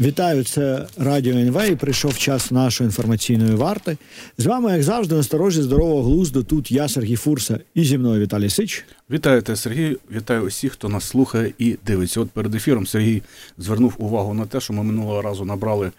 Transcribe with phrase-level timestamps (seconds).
[0.00, 3.96] Вітаю, це Радіо НВ і прийшов час нашої інформаційної варти.
[4.38, 6.42] З вами, як завжди, насторожі здорового глузду.
[6.42, 8.84] Тут я, Сергій Фурса, і зі мною Віталій Сич.
[9.10, 9.96] Вітаю те, Сергій.
[10.12, 12.20] Вітаю усіх, хто нас слухає і дивиться.
[12.20, 13.22] От перед ефіром Сергій
[13.58, 15.92] звернув увагу на те, що ми минулого разу набрали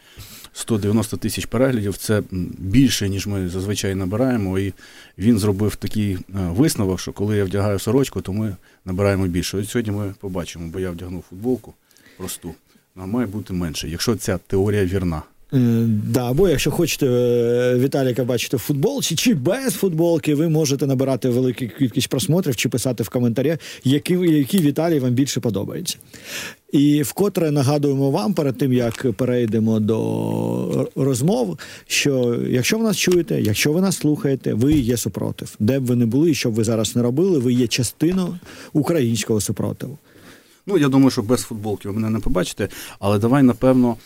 [0.53, 1.97] 190 тисяч переглядів.
[1.97, 2.23] Це
[2.57, 4.59] більше, ніж ми зазвичай набираємо.
[4.59, 4.73] І
[5.17, 8.55] він зробив такий е, висновок, що коли я вдягаю сорочку, то ми
[8.85, 9.57] набираємо більше.
[9.57, 11.73] От сьогодні ми побачимо, бо я вдягнув футболку
[12.17, 12.55] просту
[12.95, 15.21] а має бути менше, якщо ця теорія вірна.
[15.53, 15.57] Е,
[15.87, 21.29] да, або якщо хочете е, Віталіка бачити в футболці чи без футболки, ви можете набирати
[21.29, 25.97] велику кількість просмотрів чи писати в коментарі, які які Віталій вам більше подобаються.
[26.71, 33.41] І вкотре нагадуємо вам перед тим, як перейдемо до розмов, що якщо ви нас чуєте,
[33.41, 35.55] якщо ви нас слухаєте, ви є супротив.
[35.59, 38.39] Де б ви не були, і що б ви зараз не робили, ви є частиною
[38.73, 39.97] українського супротиву.
[40.67, 42.69] Ну, я думаю, що без футболки ви мене не побачите,
[42.99, 43.97] але давай, напевно,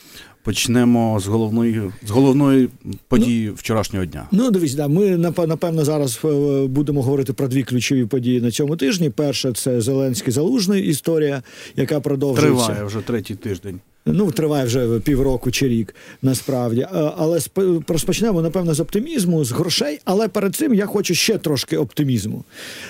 [0.44, 2.70] почнемо з головної з головної
[3.08, 4.28] події ну, вчорашнього дня.
[4.32, 6.28] Ну, дивіться, да, ми напевно зараз е,
[6.68, 9.10] будемо говорити про дві ключові події на цьому тижні.
[9.10, 11.44] Перша це Зеленський залужний історія,
[11.76, 12.66] яка продовжується.
[12.66, 13.80] Триває вже третій тиждень.
[14.06, 16.88] Ну, триває вже півроку чи рік, насправді.
[17.18, 17.40] Але
[17.88, 20.00] розпочнемо, напевно, з оптимізму, з грошей.
[20.06, 22.44] Але перед цим я хочу ще трошки оптимізму.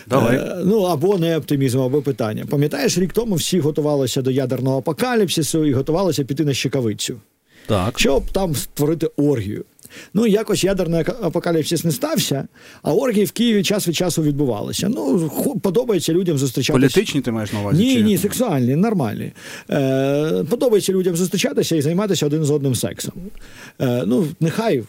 [0.07, 0.37] Давай.
[0.37, 2.45] Е, ну або не оптимізму, або питання.
[2.49, 7.17] Пам'ятаєш, рік тому всі готувалися до ядерного апокаліпсису і готувалися піти на щекавицю.
[7.67, 7.99] Так.
[7.99, 9.65] Щоб там створити оргію.
[10.14, 12.48] Ну, якось ядерний апокаліпсис не стався,
[12.82, 14.90] а оргії в Києві час від часу відбувалися.
[14.90, 16.73] Ну, подобається людям зустрічатися.
[16.80, 17.84] Політичні ти маєш на увазі?
[17.84, 19.32] Ні, чи ні, сексуальні, нормальні.
[19.70, 23.14] Е, Подобається людям зустрічатися і займатися один з одним сексом.
[23.82, 24.84] Е, Ну, нехай,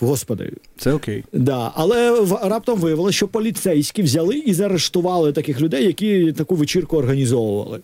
[0.00, 0.52] господи.
[0.78, 1.24] Це окей.
[1.32, 1.72] Да.
[1.74, 7.80] Але раптом виявилося, що поліцейські взяли і заарештували таких людей, які таку вечірку організовували.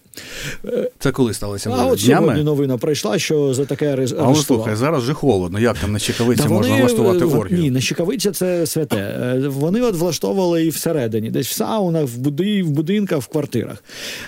[0.64, 1.70] Е, Це коли сталося?
[1.78, 4.28] А от сьогодні новина прийшла, що за таке арештували.
[4.34, 5.58] Але слухай, зараз же холодно.
[5.60, 7.60] Як там на Чекавиці Та можна влаштувати оргію?
[7.60, 8.96] Ні, на Щекавиця це святе.
[8.96, 13.84] Е, вони от влаштовували і всередині, десь в саунах, в буди, в будинках, в квартирах.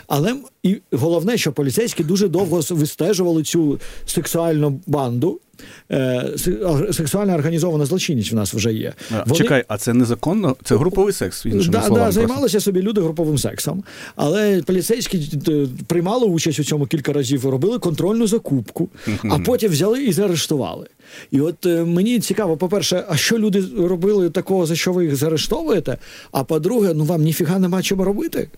[0.06, 5.41] Але і головне, що поліцейські дуже довго вистежували цю сексуальну банду.
[5.91, 6.25] Е,
[6.93, 8.93] сексуальна організована злочинність в нас вже є.
[9.26, 9.38] Вони...
[9.38, 10.56] Чекай, а це незаконно?
[10.64, 11.47] Це груповий секс?
[11.47, 13.84] іншими да, словами, да, займалися собі люди груповим сексом,
[14.16, 18.88] але поліцейські е, приймали участь у цьому кілька разів, робили контрольну закупку,
[19.31, 20.87] а потім взяли і заарештували.
[21.30, 25.16] І от е, мені цікаво, по-перше, а що люди робили такого, за що ви їх
[25.16, 25.98] заарештовуєте?
[26.32, 28.48] А по-друге, ну вам ніфіга нема чого робити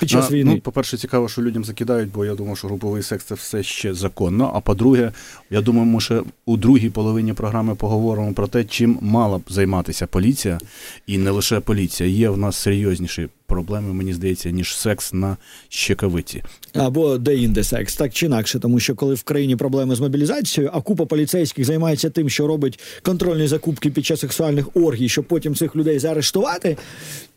[0.00, 0.52] під час а, війни.
[0.54, 3.94] Ну, по-перше, цікаво, що людям закидають, бо я думаю, що груповий секс це все ще
[3.94, 4.52] законно.
[4.54, 5.12] А по-друге,
[5.50, 10.06] я думаю, ми ще у другій половині програми поговоримо про те, чим мала б займатися
[10.06, 10.58] поліція,
[11.06, 12.08] і не лише поліція.
[12.08, 15.36] Є в нас серйозніші проблеми, мені здається, ніж секс на
[15.68, 16.42] щекавиці.
[16.74, 20.80] Або де-інде секс, так чи інакше, тому що коли в країні проблеми з мобілізацією, а
[20.80, 25.76] купа поліцейських займається тим, що робить контрольні закупки під час сексуальних оргій, щоб потім цих
[25.76, 26.76] людей заарештувати.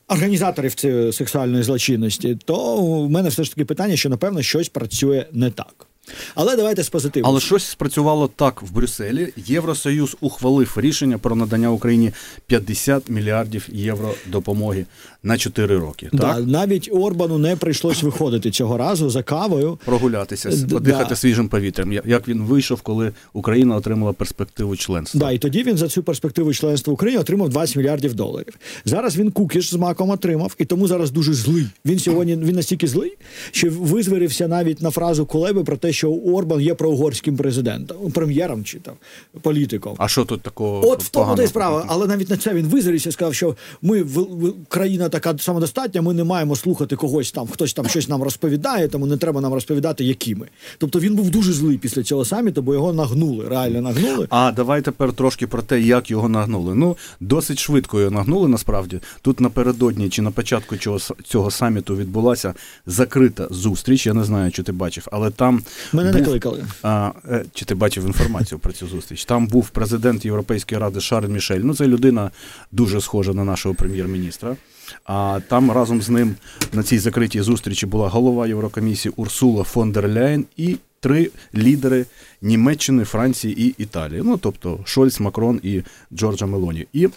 [0.08, 5.26] Організаторів цієї сексуальної злочинності, то в мене все ж таки питання, що напевно щось працює
[5.32, 5.88] не так.
[6.36, 7.28] Але давайте з позитиву.
[7.28, 9.34] Але щось спрацювало так в Брюсселі.
[9.38, 12.12] Євросоюз ухвалив рішення про надання Україні
[12.48, 14.86] 50 мільярдів євро допомоги
[15.24, 16.10] на 4 роки.
[16.14, 16.48] Да, так?
[16.48, 19.80] Навіть Орбану не прийшлось виходити цього разу за кавою.
[19.86, 21.16] Прогулятися, подихати да.
[21.16, 21.94] свіжим повітрям.
[21.94, 25.20] Як він вийшов, коли Україна отримала перспективу членства?
[25.20, 28.54] Да, і тоді він за цю перспективу членства України отримав 20 мільярдів доларів.
[28.86, 31.66] Зараз він кукіш з маком отримав, і тому зараз дуже злий.
[31.86, 33.18] Він сьогодні він настільки злий,
[33.52, 38.80] що визвірився навіть на фразу Кулеби про те, що Орбан є проугорським президентом, прем'єром чи
[38.80, 38.94] там
[39.42, 39.96] політиком.
[39.98, 40.90] А що тут такого?
[40.90, 44.20] От в тому й справа, але навіть на це він визрився сказав, що ми в,
[44.20, 48.88] в країна така самодостатня, ми не маємо слухати когось там, хтось там щось нам розповідає,
[48.88, 50.48] тому не треба нам розповідати, які ми.
[50.78, 54.28] Тобто він був дуже злий після цього саміту, бо його нагнули, реально нагнули.
[54.30, 56.76] А давай тепер трошки про те, як його нагнули.
[56.76, 58.48] Ну досить швидко його нагнули.
[58.48, 62.54] Насправді тут напередодні чи на початку цього, цього саміту відбулася
[62.86, 64.06] закрита зустріч.
[64.06, 65.62] Я не знаю, чи ти бачив, але там
[65.94, 66.66] мене не кликали.
[66.84, 69.26] А, е, Чи ти бачив інформацію про цю зустріч?
[69.26, 71.60] Там був президент Європейської ради Шарль Мішель.
[71.60, 72.32] Ну, це людина
[72.72, 74.56] дуже схожа на нашого прем'єр-міністра.
[75.06, 76.36] А там разом з ним
[76.74, 82.06] на цій закритій зустрічі була голова Єврокомісії Урсула фон дер Ляйн і три лідери
[82.42, 84.22] Німеччини, Франції і Італії.
[84.26, 85.82] Ну тобто Шольц, Макрон і
[86.14, 86.88] Джорджа Мелоні.
[86.94, 87.10] І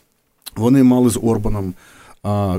[0.56, 1.74] вони мали з Орбаном
[2.24, 2.58] а,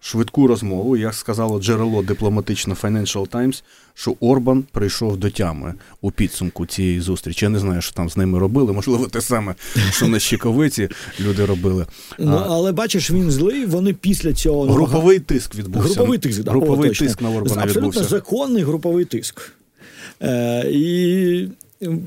[0.00, 0.96] швидку розмову.
[0.96, 3.62] Як сказало джерело дипломатично Financial Times,
[3.94, 7.44] що Орбан прийшов до тями у підсумку цієї зустрічі.
[7.44, 8.72] Я не знаю, що там з ними робили.
[8.72, 9.54] Можливо, те саме,
[9.90, 10.88] що на Щековиці
[11.20, 11.86] люди робили.
[12.18, 13.66] Ну але бачиш, він злий.
[13.66, 15.88] Вони після цього груповий тиск відбувся.
[15.94, 18.04] Груповий тиск, да, груповий о, тиск на Орбана Абсолютно відбувся.
[18.04, 19.52] законний груповий тиск.
[20.22, 21.48] Е, І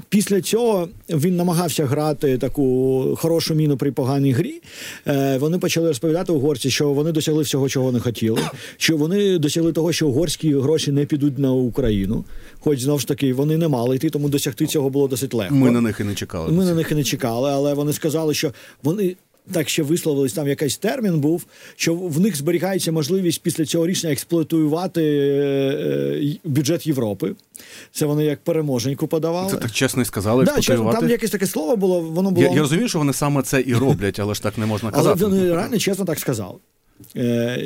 [0.09, 4.61] після цього він намагався грати таку хорошу міну при поганій грі.
[5.07, 8.41] Е, Вони почали розповідати угорці, що вони досягли всього, чого не хотіли.
[8.77, 12.23] Що вони досягли того, що угорські гроші не підуть на Україну.
[12.59, 15.55] Хоч знову ж таки вони не мали йти, тому досягти цього було досить легко.
[15.55, 16.51] Ми на них і не чекали.
[16.51, 18.51] Ми на них і не чекали, але вони сказали, що
[18.83, 19.15] вони.
[19.51, 21.45] Так ще висловились, там якийсь термін був,
[21.75, 27.35] що в них зберігається можливість після цього рішення експлуатувати е, бюджет Європи.
[27.91, 29.51] Це вони як переможеньку подавали.
[29.51, 30.45] Це так чесно і сказали.
[30.45, 32.01] Да, чесно, там якесь таке слово було.
[32.01, 34.65] Воно було я, я розумію, що вони саме це і роблять, але ж так не
[34.65, 35.19] можна казати.
[35.25, 36.55] Але вони реально чесно так сказали.
[37.15, 37.59] Е,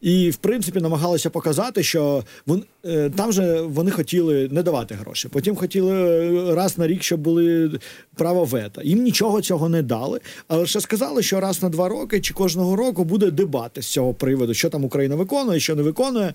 [0.00, 5.28] І, в принципі, намагалися показати, що вон, е, там же вони хотіли не давати гроші.
[5.28, 7.70] Потім хотіли раз на рік, щоб були
[8.14, 8.82] право вето.
[8.82, 12.76] Їм нічого цього не дали, але ще сказали, що раз на два роки чи кожного
[12.76, 16.34] року буде дебати з цього приводу, що там Україна виконує, що не виконує.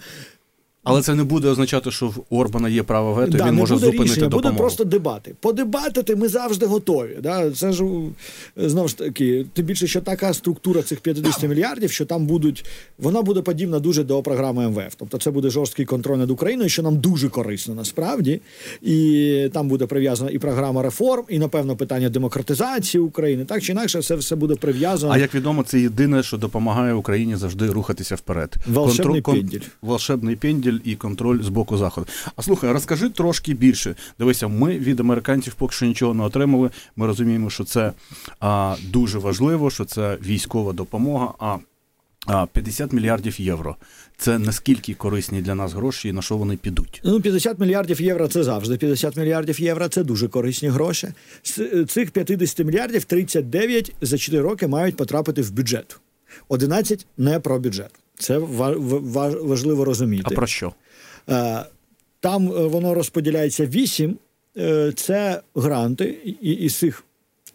[0.90, 3.74] Але це не буде означати, що в Орбана є право вето, да, він не може
[3.74, 4.50] буде зупинити рішення, допомогу.
[4.50, 5.36] Буде просто дебати.
[5.40, 7.18] Подебатити ми завжди готові.
[7.24, 7.52] Да?
[7.52, 7.84] Це ж
[8.58, 12.66] знову ж таки, тим більше, що така структура цих 50 мільярдів, що там будуть,
[12.98, 14.96] вона буде подібна дуже до програми МВФ.
[14.98, 18.42] Тобто це буде жорсткий контроль над Україною, що нам дуже корисно насправді.
[18.82, 23.46] І там буде прив'язана і програма реформ, і напевно питання демократизації України.
[23.46, 25.14] Так чи інакше, все все буде прив'язано.
[25.14, 28.56] А як відомо, це єдине, що допомагає Україні завжди рухатися вперед.
[28.68, 29.68] Волшебний Контроль, пенділь.
[29.82, 32.08] Волшебний пенділь і контроль з боку заходу.
[32.36, 33.96] А слухай, розкажи трошки більше.
[34.20, 36.70] Дивися, ми від американців поки що нічого не отримали.
[36.96, 37.94] Ми розуміємо, що це
[38.40, 41.34] а, дуже важливо, що це військова допомога.
[41.40, 41.58] А
[42.28, 43.76] а 50 мільярдів євро.
[44.18, 47.02] Це наскільки корисні для нас гроші і на що вони підуть?
[47.04, 49.88] Ну, 50 мільярдів євро це завжди 50 мільярдів євро.
[49.88, 51.08] Це дуже корисні гроші.
[51.44, 56.00] З цих 50 мільярдів 39 за 4 роки мають потрапити в бюджет.
[56.48, 57.92] 11 не про бюджет.
[58.20, 60.28] Це важливо розуміти.
[60.32, 60.74] А про що?
[62.20, 64.18] Там воно розподіляється 8,
[64.96, 67.04] це гранти, і із цих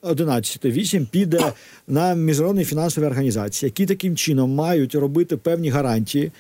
[0.03, 1.53] 11, 8 піде
[1.88, 6.32] на міжнародні фінансові організації, які таким чином мають робити певні гарантії.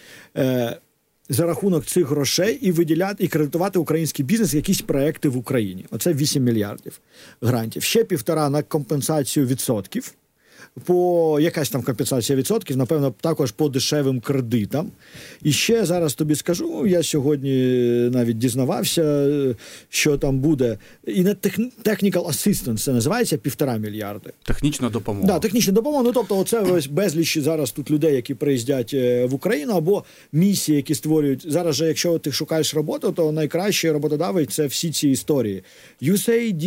[1.28, 5.84] За рахунок цих грошей і виділяти і кредитувати український бізнес якісь проекти в Україні.
[5.90, 7.00] Оце 8 мільярдів
[7.42, 7.82] грантів.
[7.82, 10.14] Ще півтора на компенсацію відсотків
[10.84, 14.90] по якась там компенсація відсотків, напевно, також по дешевим кредитам.
[15.42, 17.52] І ще зараз тобі скажу, я сьогодні
[18.12, 19.28] навіть дізнавався,
[19.88, 20.78] що там буде.
[21.06, 21.34] І на
[21.84, 24.30] technical assistance це називається півтора мільярди.
[24.42, 25.26] Технічна допомога.
[25.26, 26.02] Да, технічна допомога.
[26.02, 30.94] Ну тобто, оце ось безліч зараз тут людей, які приїздять в Україну, або місії, які
[30.94, 31.76] створюють зараз.
[31.76, 35.62] же, Якщо ти шукаєш роботу, то найкращий роботодавець це всі ці історії.
[36.02, 36.64] USAID,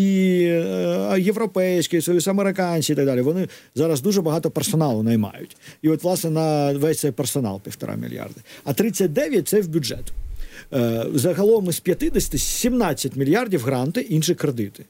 [1.19, 3.21] європейський союз, американці і так далі.
[3.21, 5.57] Вони зараз дуже багато персоналу наймають.
[5.81, 8.41] І от, власне, на весь цей персонал півтора мільярди.
[8.63, 10.13] А 39– це в бюджет.
[11.13, 14.85] Загалом із 50– 17 мільярдів гранти, інші кредити.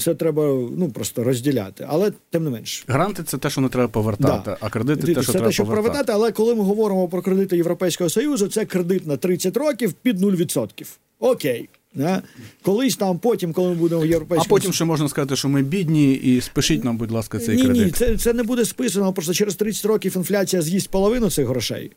[0.00, 0.42] Це треба
[0.76, 2.84] ну просто розділяти, але тим не менш.
[2.88, 4.56] Гранти це те, що не треба повертати, да.
[4.60, 5.88] а кредити це те, що це треба те, що повертати.
[5.88, 6.12] повертати.
[6.12, 10.86] Але коли ми говоримо про кредити Європейського Союзу, це кредит на 30 років під 0%.
[11.18, 11.68] Окей.
[11.94, 12.22] Не?
[12.62, 14.46] Колись там, потім, коли ми будемо в європейському...
[14.46, 17.62] А потім ще можна сказати, що ми бідні, і спишіть нам, будь ласка, цей ні,
[17.62, 17.84] кредит.
[17.84, 21.90] Ні, це, це не буде списано, просто через 30 років інфляція з'їсть половину цих грошей.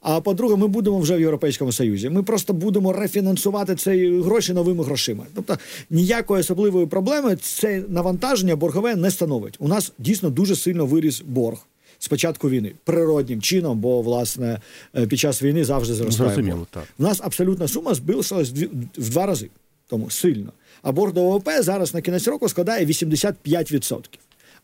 [0.00, 2.10] А по-друге, ми будемо вже в Європейському Союзі.
[2.10, 5.24] Ми просто будемо рефінансувати ці гроші новими грошима.
[5.34, 5.58] Тобто
[5.90, 9.56] ніякої особливої проблеми це навантаження боргове не становить.
[9.58, 11.58] У нас дійсно дуже сильно виріс борг.
[12.04, 14.60] З початку війни природнім чином, бо власне
[15.08, 16.30] під час війни завжди зростає.
[16.30, 16.84] Зрозуміло, так.
[16.98, 18.50] У нас абсолютна сума збільшилась
[18.98, 19.48] в два рази,
[19.88, 20.52] тому сильно.
[20.82, 24.00] А борг до ВВП зараз на кінець року складає 85%.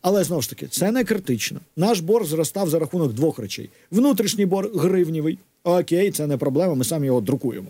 [0.01, 1.59] Але знову ж таки, це не критично.
[1.77, 5.37] Наш борг зростав за рахунок двох речей: внутрішній борг гривнівий.
[5.63, 7.67] Окей, це не проблема, ми самі його друкуємо.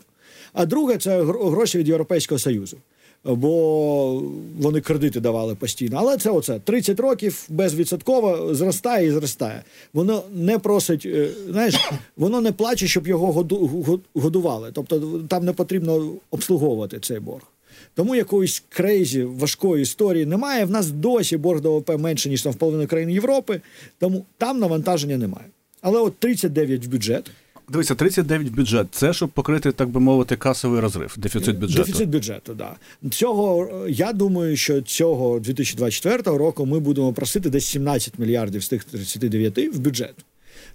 [0.53, 2.77] А друге це гроші від Європейського Союзу.
[3.23, 4.23] Бо
[4.59, 5.97] вони кредити давали постійно.
[5.99, 9.63] Але це оце 30 років безвідсотково зростає і зростає.
[9.93, 11.07] Воно не просить,
[11.49, 13.47] знаєш, воно не плаче, щоб його
[14.13, 14.71] годували.
[14.73, 17.43] Тобто там не потрібно обслуговувати цей борг.
[17.95, 20.65] Тому якоїсь crazy важкої історії немає.
[20.65, 23.61] В нас досі борг до ВВП менше, ніж там в половині країн Європи,
[23.99, 25.45] тому там навантаження немає.
[25.81, 27.31] Але от 39 в бюджет.
[27.71, 28.87] Дивіться, 39 бюджет.
[28.91, 31.83] Це щоб покрити, так би мовити, касовий розрив, дефіцит бюджету.
[31.83, 32.75] Дефіцит бюджету, да.
[33.09, 38.83] Цього я думаю, що цього 2024 року ми будемо просити десь 17 мільярдів з тих
[38.83, 40.15] 39 в бюджет.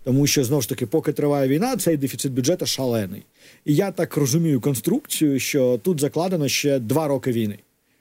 [0.04, 3.22] Тому що знову ж таки, поки триває війна, цей дефіцит бюджету шалений.
[3.64, 7.58] І я так розумію конструкцію, що тут закладено ще два роки війни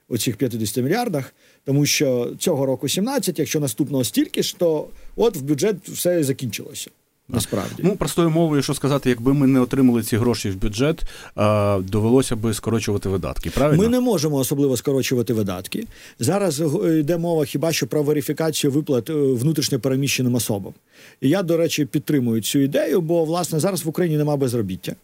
[0.07, 1.33] у цих 50 мільярдах,
[1.65, 6.91] тому що цього року 17, якщо наступного стільки ж, то от в бюджет все закінчилося.
[7.29, 11.01] Насправді, ну простою мовою, що сказати, якби ми не отримали ці гроші в бюджет,
[11.79, 13.49] довелося би скорочувати видатки.
[13.49, 15.87] Правильно ми не можемо особливо скорочувати видатки.
[16.19, 16.61] Зараз
[16.99, 20.73] йде мова хіба що про верифікацію виплат е, внутрішньо переміщеним особам.
[21.21, 24.95] І я, до речі, підтримую цю ідею, бо власне зараз в Україні немає безробіття.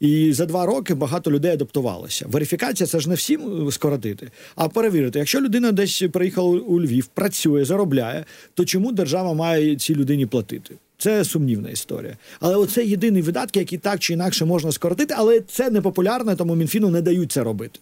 [0.00, 2.26] І за два роки багато людей адаптувалося.
[2.28, 7.06] Верифікація це ж не всім е, скоротити, а перевірити, якщо людина десь приїхала у Львів,
[7.06, 10.74] працює, заробляє, то чому держава має цій людині платити?
[10.98, 12.16] Це сумнівна історія.
[12.40, 16.54] Але оце єдиний видатки, які так чи інакше можна скоротити, але це не популярно, тому
[16.54, 17.80] Мінфіну не дають це робити.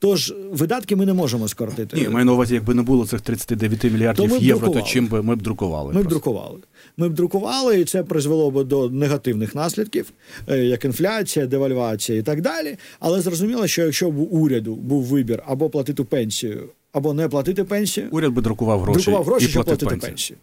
[0.00, 1.96] Тож видатки ми не можемо скоротити.
[1.96, 5.22] Ні, маю на увазі, якби не було цих 39 мільярдів то євро, то чим би
[5.22, 5.94] ми б друкували?
[5.94, 6.58] Ми б друкували.
[6.96, 10.12] Ми б друкували, і це призвело б до негативних наслідків,
[10.48, 12.76] е, як інфляція, девальвація і так далі.
[13.00, 17.64] Але зрозуміло, що якщо б у уряду був вибір або платити пенсію, або не платити
[17.64, 20.10] пенсію, уряд би друкував гроші, друкував гроші, і щоб платити пенсію.
[20.10, 20.38] пенсію.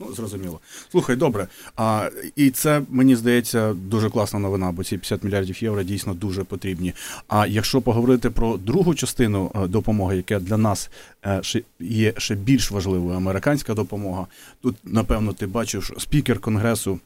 [0.00, 0.60] Ну, зрозуміло.
[0.90, 1.46] Слухай, добре.
[1.76, 6.44] А, І це, мені здається, дуже класна новина, бо ці 50 мільярдів євро дійсно дуже
[6.44, 6.92] потрібні.
[7.28, 10.90] А якщо поговорити про другу частину е, допомоги, яка для нас
[11.24, 11.42] е,
[11.80, 14.26] є ще більш важливою, американська допомога,
[14.62, 17.00] тут, напевно, ти бачиш спікер Конгресу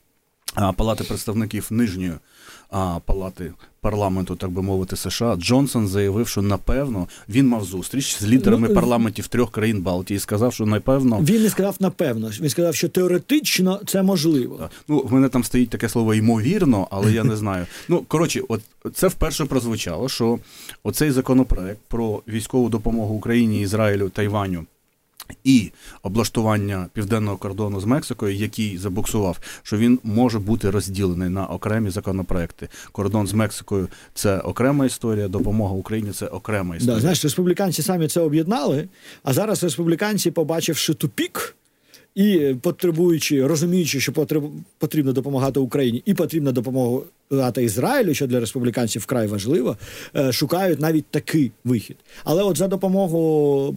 [0.76, 2.12] Палати представників Нижньої
[3.04, 3.52] палати
[3.84, 8.74] парламенту, так би мовити, США, Джонсон заявив, що напевно він мав зустріч з лідерами ну,
[8.74, 10.16] парламентів трьох країн Балтії.
[10.16, 12.30] і Сказав, що напевно він не сказав напевно.
[12.40, 14.56] Він сказав, що теоретично це можливо.
[14.56, 14.70] Так.
[14.88, 17.66] Ну в мене там стоїть таке слово ймовірно, але я не знаю.
[17.88, 18.60] Ну коротше, от
[18.94, 20.38] це вперше прозвучало, що
[20.82, 24.64] оцей законопроект про військову допомогу Україні, Ізраїлю, Тайваню
[25.44, 25.70] і
[26.02, 32.68] облаштування південного кордону з Мексикою, який забуксував, що він може бути розділений на окремі законопроекти.
[32.92, 36.94] Кордон з Мексикою це окрема історія, допомога Україні це окрема історія.
[36.94, 38.88] Да, Знаєш, республіканці самі це об'єднали,
[39.22, 41.56] а зараз республіканці, побачивши тупік.
[42.14, 44.12] І потребуючи, розуміючи, що
[44.78, 49.76] потрібно допомагати Україні, і потрібно допомагати Ізраїлю, що для республіканців вкрай важливо,
[50.16, 51.96] е, шукають навіть такий вихід.
[52.24, 53.76] Але от за допомогою Е,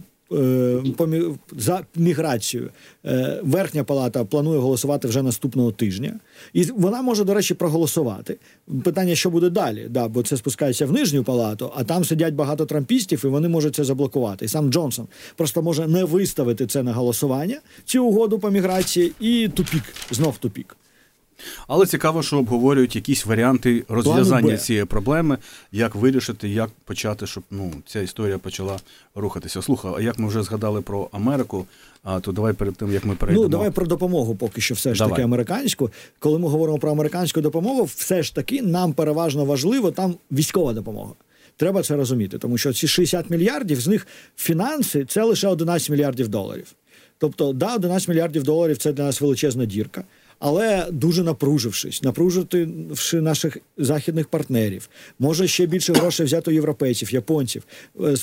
[1.56, 2.70] за міграцію.
[3.06, 6.20] Е, верхня палата планує голосувати вже наступного тижня,
[6.52, 8.36] і вона може, до речі, проголосувати.
[8.84, 12.66] Питання, що буде далі, да, бо це спускається в нижню палату, а там сидять багато
[12.66, 14.44] трампістів, і вони можуть це заблокувати.
[14.44, 15.06] І сам Джонсон
[15.36, 20.76] просто може не виставити це на голосування, цю угоду по міграції, і тупік, знов тупік.
[21.68, 25.38] Але цікаво, що обговорюють якісь варіанти розв'язання цієї проблеми,
[25.72, 28.78] як вирішити, як почати, щоб ну ця історія почала
[29.14, 29.62] рухатися.
[29.62, 31.66] Слухай, а як ми вже згадали про Америку,
[32.02, 33.44] а то давай перед тим як ми перейдемо.
[33.44, 35.12] Ну давай про допомогу, поки що, все ж давай.
[35.12, 35.90] таки американську.
[36.18, 41.12] Коли ми говоримо про американську допомогу, все ж таки нам переважно важливо там військова допомога.
[41.56, 46.28] Треба це розуміти, тому що ці 60 мільярдів з них фінанси це лише 11 мільярдів
[46.28, 46.66] доларів.
[47.18, 50.04] Тобто, да, 11 мільярдів доларів це для нас величезна дірка
[50.38, 57.62] але дуже напружившись, напруживши наших західних партнерів, може ще більше грошей взяти у європейців, японців,
[58.00, 58.16] е, е,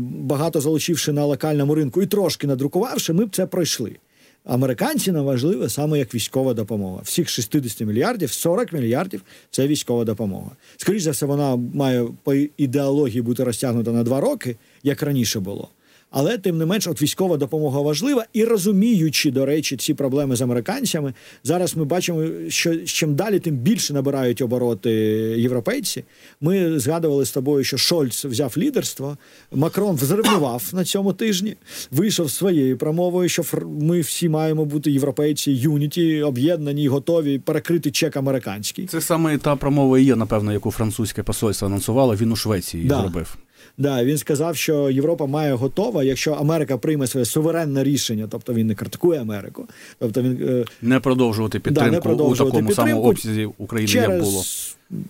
[0.00, 3.96] багато залучивши на локальному ринку і трошки надрукувавши, ми б це пройшли.
[4.44, 7.00] Американці нам важливо саме як військова допомога.
[7.04, 10.50] Всіх 60 мільярдів, 40 мільярдів це військова допомога.
[10.76, 15.68] Скоріше за все, вона має по ідеології бути розтягнута на два роки, як раніше було.
[16.10, 20.42] Але тим не менш, от військова допомога важлива і розуміючи, до речі, ці проблеми з
[20.42, 21.14] американцями,
[21.44, 24.90] зараз ми бачимо, що чим далі, тим більше набирають обороти
[25.38, 26.04] європейці.
[26.40, 29.16] Ми згадували з тобою, що Шольц взяв лідерство.
[29.52, 31.56] Макрон взривнував на цьому тижні,
[31.90, 33.42] вийшов своєю промовою, що
[33.80, 38.86] ми всі маємо бути європейці, юніті, об'єднані, готові перекрити чек американський.
[38.86, 42.16] Це саме та промова і є, напевно, яку французьке посольство анонсувало.
[42.16, 43.00] Він у Швеції да.
[43.00, 43.36] зробив.
[43.78, 48.66] Да, він сказав, що Європа має готова, якщо Америка прийме своє суверенне рішення, тобто він
[48.66, 52.90] не критикує Америку, тобто він е, не продовжувати підтримку да, не продовжувати у такому підтримку
[52.90, 54.42] самому обсязі України через як було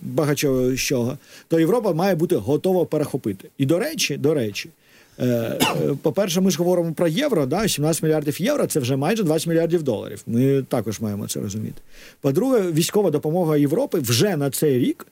[0.01, 1.17] багато чого,
[1.47, 3.49] то Європа має бути готова перехопити.
[3.57, 4.69] І до речі, до речі.
[5.19, 5.57] Е, е,
[6.01, 9.83] по-перше, ми ж говоримо про євро, да, 17 мільярдів євро це вже майже 20 мільярдів
[9.83, 10.23] доларів.
[10.27, 11.81] Ми також маємо це розуміти.
[12.21, 15.07] По-друге, військова допомога Європи вже на цей рік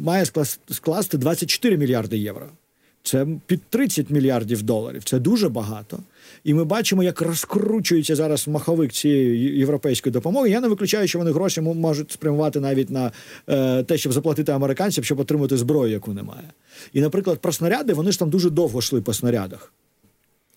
[0.00, 0.24] має
[0.70, 2.46] скласти 24 мільярди євро.
[3.02, 5.04] Це під 30 мільярдів доларів.
[5.04, 5.98] Це дуже багато.
[6.44, 10.50] І ми бачимо, як розкручується зараз маховик цієї європейської допомоги.
[10.50, 13.12] Я не виключаю, що вони гроші можуть спрямувати навіть на
[13.48, 16.50] е, те, щоб заплатити американцям, щоб отримати зброю, яку немає.
[16.92, 19.72] І, наприклад, про снаряди вони ж там дуже довго йшли по снарядах.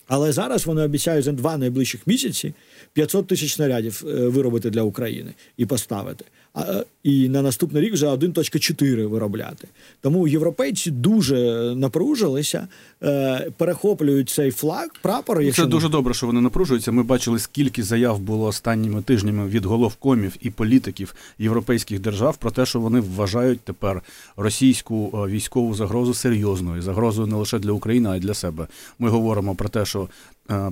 [0.06, 2.54] Але зараз вони обіцяють за два найближчих місяці
[2.92, 6.24] 500 тисяч снарядів е, виробити для України і поставити.
[6.54, 9.68] А, і на наступний рік вже 1.4 виробляти.
[10.00, 11.36] Тому європейці дуже
[11.76, 12.68] напружилися,
[13.02, 15.38] е, перехоплюють цей флаг, прапор.
[15.38, 16.92] Це Якщо дуже добре, що вони напружуються.
[16.92, 22.66] Ми бачили, скільки заяв було останніми тижнями від головкомів і політиків європейських держав про те,
[22.66, 24.02] що вони вважають тепер
[24.36, 28.66] російську е, військову загрозу серйозною, загрозою не лише для України, а й для себе.
[28.98, 30.06] Ми говоримо про те, що е,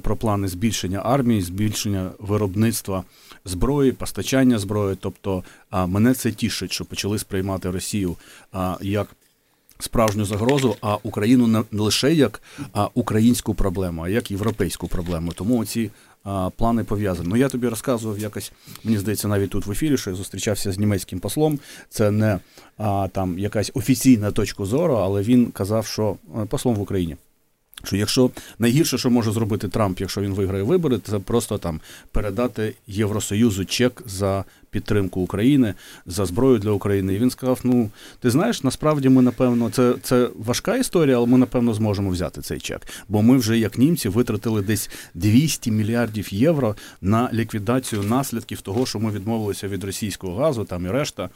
[0.00, 3.04] про плани збільшення армії, збільшення виробництва
[3.44, 4.96] зброї, постачання зброї.
[5.00, 5.44] Тобто,
[5.86, 8.16] мене це тішить, що почали сприймати Росію
[8.80, 9.08] як.
[9.82, 12.42] Справжню загрозу, а Україну не лише як
[12.94, 15.32] українську проблему, а як європейську проблему.
[15.32, 15.90] Тому ці
[16.56, 17.28] плани пов'язані.
[17.28, 18.52] Ну я тобі розказував якось,
[18.84, 21.58] мені здається, навіть тут в ефірі, що я зустрічався з німецьким послом.
[21.88, 22.38] Це не
[23.12, 26.16] там якась офіційна точка зору, але він казав, що
[26.48, 27.16] послом в Україні.
[27.82, 31.80] Що якщо найгірше, що може зробити Трамп, якщо він виграє вибори, це просто там
[32.12, 35.74] передати Євросоюзу чек за підтримку України
[36.06, 37.14] за зброю для України.
[37.14, 41.38] І він сказав: Ну, ти знаєш, насправді ми напевно, це це важка історія, але ми
[41.38, 42.80] напевно зможемо взяти цей чек.
[43.08, 48.98] Бо ми вже, як німці, витратили десь 200 мільярдів євро на ліквідацію наслідків того, що
[48.98, 51.30] ми відмовилися від російського газу, там і решта.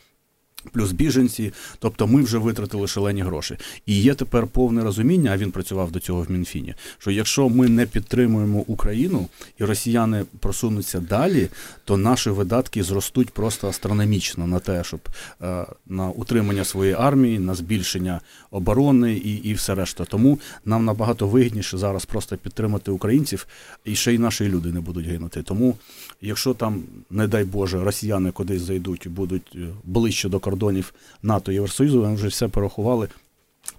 [0.73, 3.56] Плюс біженці, тобто ми вже витратили шалені гроші.
[3.87, 6.75] І є тепер повне розуміння, а він працював до цього в Мінфіні.
[6.99, 9.28] Що якщо ми не підтримуємо Україну
[9.59, 11.49] і росіяни просунуться далі,
[11.85, 15.00] то наші видатки зростуть просто астрономічно на те, щоб
[15.42, 20.04] е, на утримання своєї армії, на збільшення оборони і і все решта.
[20.04, 23.47] Тому нам набагато вигідніше зараз просто підтримати українців,
[23.85, 25.42] і ще й наші люди не будуть гинути.
[25.42, 25.76] Тому,
[26.21, 30.95] якщо там, не дай Боже, росіяни кудись зайдуть і будуть е, ближче до кордону, кордонів
[31.23, 33.09] НАТО і Євросоюзу, вони вже все порахували.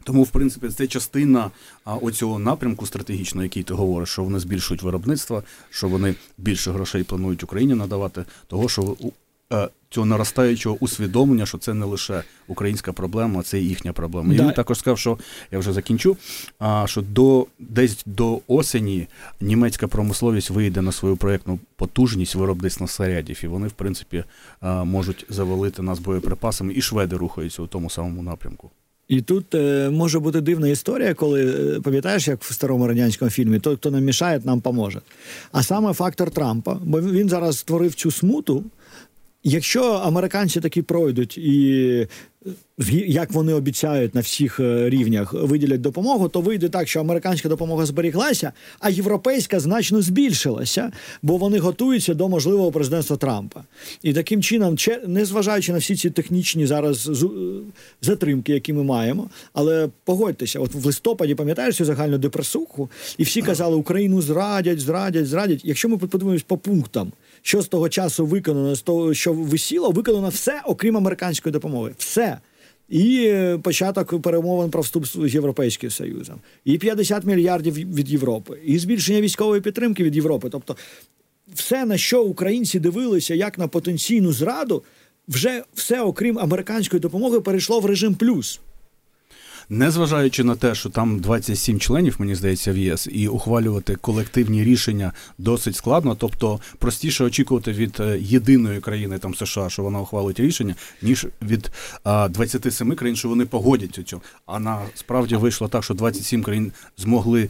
[0.03, 1.51] Тому, в принципі, це частина
[1.86, 7.03] а, оцього напрямку стратегічного, який ти говориш, що вони збільшують виробництво, що вони більше грошей
[7.03, 8.96] планують Україні надавати, того, що
[9.89, 14.29] цього наростаючого усвідомлення, що це не лише українська проблема, а це їхня проблема.
[14.29, 14.43] Да.
[14.43, 15.17] І він також сказав, що
[15.51, 16.17] я вже закінчу.
[16.59, 19.07] А що до десь до осені
[19.41, 24.23] німецька промисловість вийде на свою проєктну потужність виробництва снарядів, і вони, в принципі,
[24.61, 28.71] можуть завалити нас боєприпасами, і шведи рухаються у тому самому напрямку.
[29.07, 33.59] І тут е, може бути дивна історія, коли е, пам'ятаєш, як в старому радянському фільмі,
[33.59, 35.01] той, хто нам мішає, нам поможе.
[35.51, 38.63] А саме фактор Трампа, бо він зараз створив цю смуту.
[39.48, 42.08] Якщо американці таки пройдуть і
[43.08, 47.86] як вони обіцяють на всіх е, рівнях виділять допомогу, то вийде так, що американська допомога
[47.86, 53.64] зберіглася, а європейська значно збільшилася, бо вони готуються до можливого президентства Трампа.
[54.03, 54.77] І таким чином,
[55.08, 57.27] незважаючи на всі ці технічні зараз е,
[58.01, 63.42] затримки, які ми маємо, але погодьтеся, от в листопаді пам'ятаєш цю загальну депресуху, і всі
[63.42, 65.62] казали, Україну зрадять, зрадять, зрадять.
[65.64, 67.12] Якщо ми подивимось по пунктам,
[67.46, 71.92] що з того часу виконано, з того, що висіло, виконано все, окрім американської допомоги.
[71.98, 72.40] Все.
[72.90, 79.22] І початок перемовин про вступ з Європейським Союзом, і 50 мільярдів від Європи, і збільшення
[79.22, 80.50] військової підтримки від Європи.
[80.51, 80.75] Тобто,
[81.53, 84.84] все, на що українці дивилися, як на потенційну зраду,
[85.27, 88.60] вже все, окрім американської допомоги, перейшло в режим плюс
[89.69, 95.11] незважаючи на те, що там 27 членів, мені здається, в ЄС, і ухвалювати колективні рішення
[95.37, 96.15] досить складно.
[96.15, 101.71] Тобто простіше очікувати від е, єдиної країни там США, що вона ухвалить рішення, ніж від
[102.03, 104.21] а, 27 країн, що вони погодяться цю.
[104.45, 107.49] А насправді вийшло так, що 27 країн змогли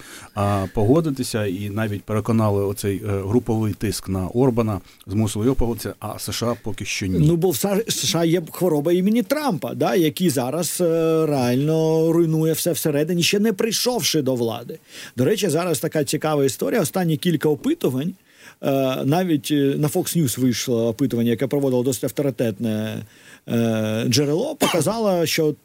[0.73, 6.55] погодитися і навіть переконали оцей е, груповий тиск на Орбана, змусили його погодитися, а США
[6.63, 7.27] поки що ні.
[7.27, 12.71] Ну бо в США є хвороба імені Трампа, да, які зараз е, реально руйнує все
[12.71, 14.79] всередині, ще не прийшовши до влади.
[15.15, 16.81] До речі, зараз така цікава історія.
[16.81, 18.13] Останні кілька опитувань.
[18.63, 23.03] Е, навіть е, на Fox News вийшло опитування, яке проводило досить авторитетне
[23.49, 25.55] е, джерело, показало, що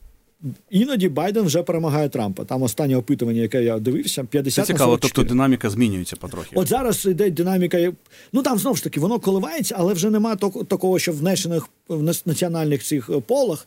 [0.70, 2.44] іноді Байден вже перемагає Трампа.
[2.44, 6.48] Там останнє опитування, яке я дивився, 50 Це цікаво, тобто динаміка змінюється потрохи.
[6.55, 7.92] От зараз йде динаміка.
[8.33, 10.37] Ну там знову ж таки воно коливається, але вже нема
[10.68, 13.66] такого, що в нешених в національних цих полах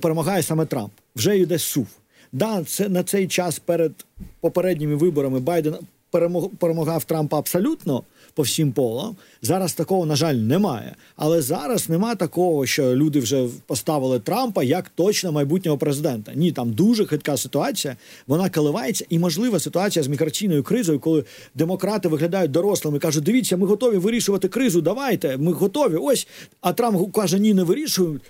[0.00, 1.86] перемагає саме Трамп вже йде сув.
[2.32, 3.92] Да, це на цей час перед
[4.40, 5.74] попередніми виборами Байден
[6.10, 8.02] перемог, перемагав Трампа абсолютно
[8.34, 9.16] по всім полам.
[9.42, 10.94] Зараз такого, на жаль, немає.
[11.16, 16.32] Але зараз нема такого, що люди вже поставили Трампа як точно майбутнього президента.
[16.34, 17.96] Ні, там дуже хитка ситуація.
[18.26, 23.66] Вона коливається, і можлива ситуація з міграційною кризою, коли демократи виглядають дорослими, кажуть: дивіться, ми
[23.66, 24.80] готові вирішувати кризу.
[24.80, 25.96] Давайте, ми готові.
[25.96, 26.28] Ось
[26.60, 28.22] а Трамп каже: ні, не вирішують.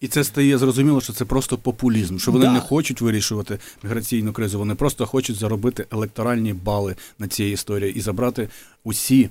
[0.00, 2.52] І це стає зрозуміло, що це просто популізм, що вони да.
[2.52, 4.58] не хочуть вирішувати міграційну кризу.
[4.58, 8.48] Вони просто хочуть заробити електоральні бали на цій історії і забрати
[8.84, 9.30] усі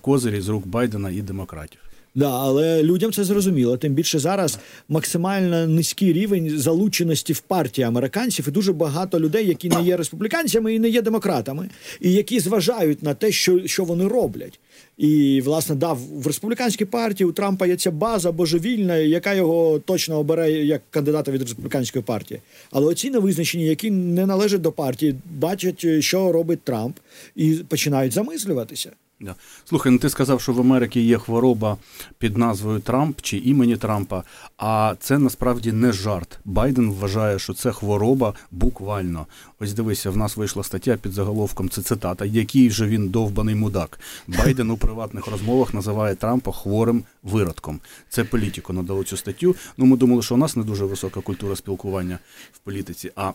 [0.00, 1.80] козирі з рук Байдена і демократів.
[2.14, 3.76] Да, але людям це зрозуміло.
[3.76, 9.68] Тим більше зараз максимально низький рівень залученості в партії американців, і дуже багато людей, які
[9.68, 11.68] не є республіканцями і не є демократами,
[12.00, 14.60] і які зважають на те, що, що вони роблять.
[14.98, 20.18] І власне дав в республіканській партії у Трампа є ця база божевільна, яка його точно
[20.18, 22.40] обере як кандидата від республіканської партії.
[22.70, 26.96] Але оці невизначені, які не належать до партії, бачать, що робить Трамп,
[27.36, 28.90] і починають замислюватися.
[29.20, 29.34] Да.
[29.64, 31.76] Слухай, ну ти сказав, що в Америці є хвороба
[32.18, 34.22] під назвою Трамп чи імені Трампа,
[34.56, 36.38] а це насправді не жарт.
[36.44, 39.26] Байден вважає, що це хвороба буквально.
[39.58, 41.68] Ось дивися, в нас вийшла стаття під заголовком.
[41.68, 44.00] Це цитата, який же він довбаний мудак.
[44.26, 47.80] Байден у приватних розмовах називає Трампа хворим виродком.
[48.08, 49.56] Це політико надало цю статтю.
[49.76, 52.18] Ну ми думали, що у нас не дуже висока культура спілкування
[52.52, 53.12] в політиці.
[53.16, 53.32] а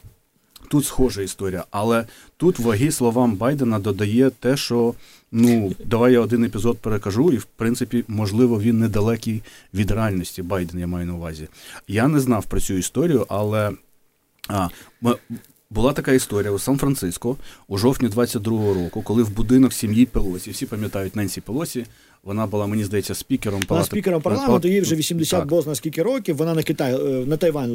[0.66, 2.06] Тут схожа історія, але
[2.38, 4.94] тут ваги словам Байдена додає те, що
[5.32, 10.42] ну давай я один епізод перекажу, і в принципі, можливо, він недалекий від реальності.
[10.42, 11.48] Байден я маю на увазі.
[11.88, 13.72] Я не знав про цю історію, але
[14.48, 14.70] а,
[15.70, 20.66] була така історія у Сан-Франциско у жовтні 22-го року, коли в будинок сім'ї Пелосі, всі
[20.66, 21.86] пам'ятають Ненсі Пелосі,
[22.26, 26.38] вона була, мені здається, спікером Вона спікером парламенту, їй вже 80 бозна скільки років.
[26.38, 27.72] Вона на Китай е, на Тайвань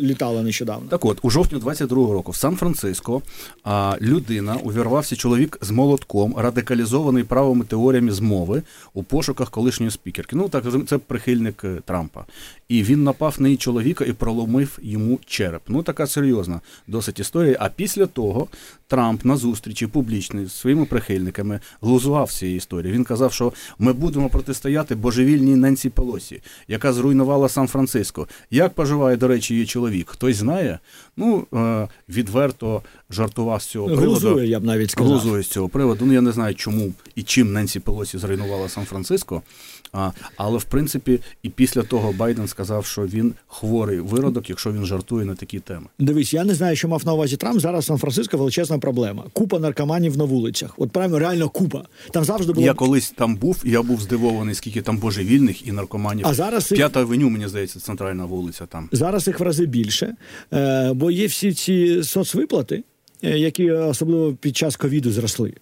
[0.00, 0.88] літала нещодавно.
[0.88, 3.22] Так, от у жовтні 22-го року в Сан-Франциско
[3.64, 8.62] а, людина увірвався чоловік з молотком, радикалізований правими теоріями змови
[8.94, 10.36] у пошуках колишньої спікерки.
[10.36, 12.24] Ну так це прихильник е, Трампа.
[12.68, 15.62] І він напав на її чоловіка і проломив йому череп.
[15.68, 17.56] Ну така серйозна досить історія.
[17.60, 18.48] А після того
[18.86, 22.92] Трамп на зустрічі публічній з своїми прихильниками глузував цієї історії.
[22.92, 28.28] Він казав, що ми будемо протистояти божевільній Ненсі Пелосі, яка зруйнувала Сан-Франциско.
[28.50, 30.10] Як поживає, до речі, її чоловік?
[30.10, 30.78] Хтось знає?
[31.16, 34.10] Ну е, відверто жартував з цього приводу.
[34.10, 35.12] Глузує, я б навіть сказав.
[35.12, 36.04] Глузує з цього приводу.
[36.06, 39.42] Ну я не знаю, чому і чим Ненсі Пелосі зруйнувала Сан-Франциско.
[39.92, 44.86] А, Але в принципі, і після того Байден сказав, що він хворий виродок, якщо він
[44.86, 45.86] жартує на такі теми.
[45.98, 47.60] Дивись, я не знаю, що мав на увазі Трамп.
[47.60, 49.24] Зараз Сан-Франциско величезна проблема.
[49.32, 50.74] Купа наркоманів на вулицях.
[50.76, 51.84] От прямо реально купа.
[52.10, 53.62] Там завжди було я колись там був.
[53.64, 56.26] і Я був здивований, скільки там божевільних і наркоманів.
[56.26, 58.66] А зараз п'ята авеню, мені здається, центральна вулиця.
[58.66, 60.14] Там зараз їх в рази більше,
[60.52, 62.82] е, бо є всі ці соцвиплати.
[63.22, 65.54] Е, які особливо під час ковіду зросли,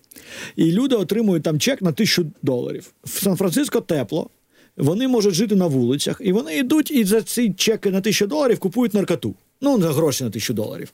[0.56, 2.92] і люди отримують там чек на тисячу доларів.
[3.04, 4.30] В Сан-Франциско тепло,
[4.76, 8.58] вони можуть жити на вулицях, і вони йдуть і за ці чеки на тисячу доларів
[8.58, 9.34] купують наркоту.
[9.60, 10.92] Ну за гроші на тисячу доларів.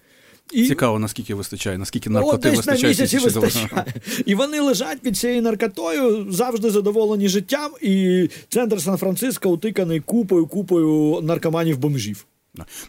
[0.52, 0.66] І...
[0.66, 2.82] Цікаво, наскільки вистачає, наскільки наркоти О, вистачає.
[2.82, 3.84] на місяці вистачає.
[4.26, 11.20] І вони лежать під цією наркотою, завжди задоволені життям, і центр Сан-Франциско утиканий купою, купою
[11.22, 12.26] наркоманів бомжів.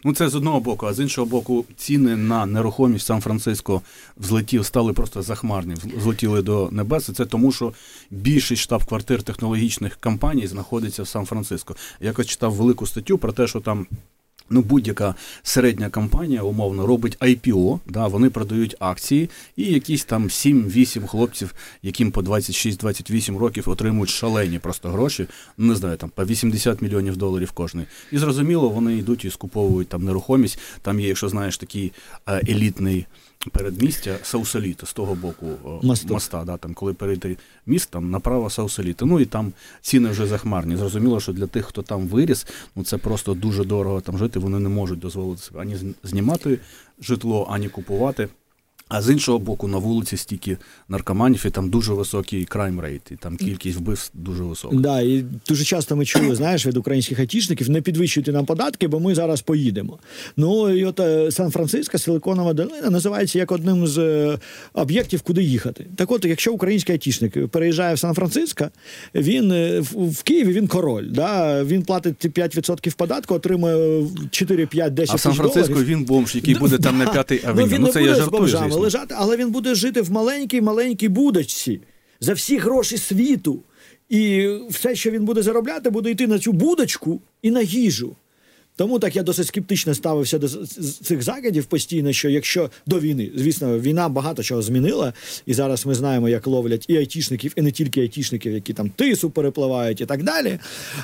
[0.04, 3.82] Ну це з одного боку, а з іншого боку, ціни на нерухомість Сан-Франциско
[4.16, 7.10] взлетів, стали просто захмарні, злетіли до небес.
[7.14, 7.72] Це тому, що
[8.10, 11.76] більшість штаб-квартир технологічних компаній знаходиться в Сан-Франциско.
[12.00, 13.86] Якось читав велику статтю про те, що там
[14.50, 21.06] Ну, будь-яка середня компанія умовно робить IPO, да, вони продають акції, і якісь там 7-8
[21.06, 25.26] хлопців, яким по 26-28 років отримують шалені просто гроші,
[25.58, 27.86] ну не знаю, там по 80 мільйонів доларів кожний.
[28.12, 30.58] І зрозуміло, вони йдуть і скуповують там нерухомість.
[30.82, 31.92] Там є, якщо знаєш, такий
[32.28, 33.06] е, елітний
[33.50, 35.46] передмістя Саусаліта з того боку
[35.82, 36.14] Мосту.
[36.14, 39.04] моста, да, там, коли перейти міст, там направо Саусаліта.
[39.04, 40.76] Ну і там ціни вже захмарні.
[40.76, 44.38] Зрозуміло, що для тих, хто там виріс, ну це просто дуже дорого там жити.
[44.38, 46.58] Вони не можуть дозволити себе ані знімати
[47.00, 48.28] житло, ані купувати.
[48.88, 50.56] А з іншого боку, на вулиці стільки
[50.88, 54.76] наркоманів, і там дуже високий crime rate, і там кількість вбивств дуже висока.
[54.76, 59.00] Да, і дуже часто ми чули, знаєш, від українських айтішників, не підвищуйте нам податки, бо
[59.00, 59.98] ми зараз поїдемо.
[60.36, 64.38] Ну і от е, Сан-Франциско, Силиконова долина називається як одним з е,
[64.72, 65.86] об'єктів, куди їхати.
[65.96, 68.68] Так от, якщо український айтішник переїжджає в Сан-Франциско,
[69.14, 71.06] він е, в Києві він король.
[71.10, 71.64] Да?
[71.64, 73.76] Він платить 5% податку, отримує
[74.30, 77.68] 4-5-10 тисяч А в Сан-Франциско він бомж, який буде там на п'ятий авеню.
[77.70, 81.80] Ну, ну це я жартую, лежати, але він буде жити в маленькій маленькій будочці
[82.20, 83.58] за всі гроші світу.
[84.08, 88.16] І все, що він буде заробляти, буде йти на цю будочку і на їжу.
[88.76, 90.48] Тому так я досить скептично ставився до
[91.02, 95.12] цих закидів постійно, що якщо до війни, звісно, війна багато чого змінила,
[95.46, 99.30] і зараз ми знаємо, як ловлять і айтішників, і не тільки айтішників, які там тису
[99.30, 100.58] перепливають і так далі.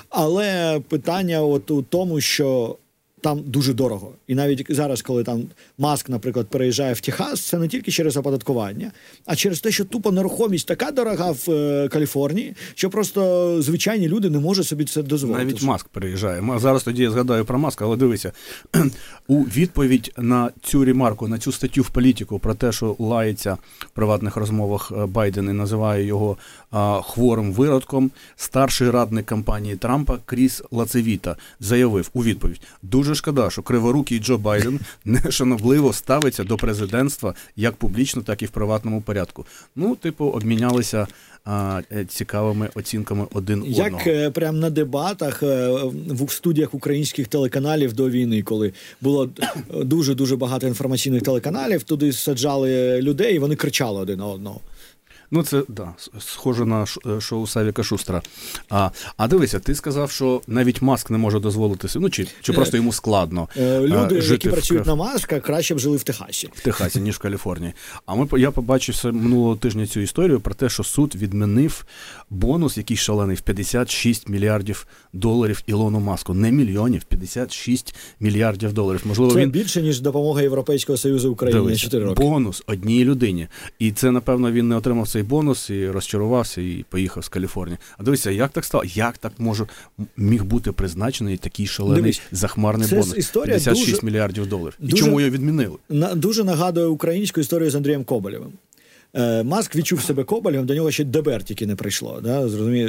[0.09, 2.77] Але питання от у тому, що
[3.21, 4.13] там дуже дорого.
[4.27, 5.43] І навіть зараз, коли там
[5.79, 8.93] Маск, наприклад, переїжджає в Техас, це не тільки через оподаткування,
[9.27, 14.31] а через те, що тупо нерухомість така дорога в е, Каліфорнії, що просто звичайні люди
[14.31, 15.45] не можуть собі це дозволити.
[15.45, 16.43] Навіть Маск переїжджає.
[16.57, 18.33] Зараз тоді я згадаю про Маска, але дивися,
[19.29, 23.91] у відповідь на цю ремарку, на цю статтю в політику про те, що лається в
[23.91, 26.37] приватних розмовах е, Байден і називає його
[26.71, 33.62] а, хворим виродком, старший радник кампанії Трампа Кріс Лацевіта заявив у відповідь: дуже шкода, що
[33.62, 39.46] криворукий Джо Байден нешанобливо ставиться до президентства як публічно, так і в приватному порядку.
[39.77, 41.07] Ну, типу, обмінялися
[41.44, 43.83] а, е, цікавими оцінками один одного.
[43.83, 45.68] Як е, прям на дебатах е,
[46.11, 49.31] в студіях українських телеканалів до війни, коли було
[49.75, 54.61] дуже дуже багато інформаційних телеканалів, туди саджали людей, і вони кричали один на одного.
[55.31, 58.23] Ну, це да, схоже на е, шоу Савіка Шустра.
[58.71, 62.53] А, а дивися, ти сказав, що навіть Маск не може дозволити собі, ну чи, чи
[62.53, 65.97] просто йому складно Е, Люди, е, жити які в, працюють на масках, краще б жили
[65.97, 66.49] в Техасі.
[66.55, 67.73] в Техасі, ніж в Каліфорнії.
[68.07, 71.85] А ми я побачив минулого тижня цю історію про те, що суд відмінив
[72.31, 76.35] бонус, який шалений в 56 мільярдів доларів Ілону Маску.
[76.35, 79.03] Не мільйонів, 56 мільярдів доларів.
[79.05, 82.23] Можливо, Це він більше ніж допомога Європейського союзу Україні Дивись, 4 роки.
[82.23, 83.49] бонус одній людині.
[83.79, 87.79] І це, напевно, він не отримав цей бонус і розчарувався і поїхав з Каліфорнії.
[87.99, 88.85] А дивися, як так стало?
[88.87, 89.67] Як так може
[90.17, 93.17] міг бути призначений такий шалений Дивись, захмарний це бонус?
[93.17, 94.77] історія 56 дуже- мільярдів доларів.
[94.81, 95.77] І дуже- чому його відмінили?
[95.89, 98.53] На дуже нагадує українську історію з Андрієм Коболєвим.
[99.14, 102.20] Е, Маск відчув себе Коболєвим, до нього ще ДБР тільки не прийшло.
[102.23, 102.49] Да?
[102.49, 102.88] Зрозумі...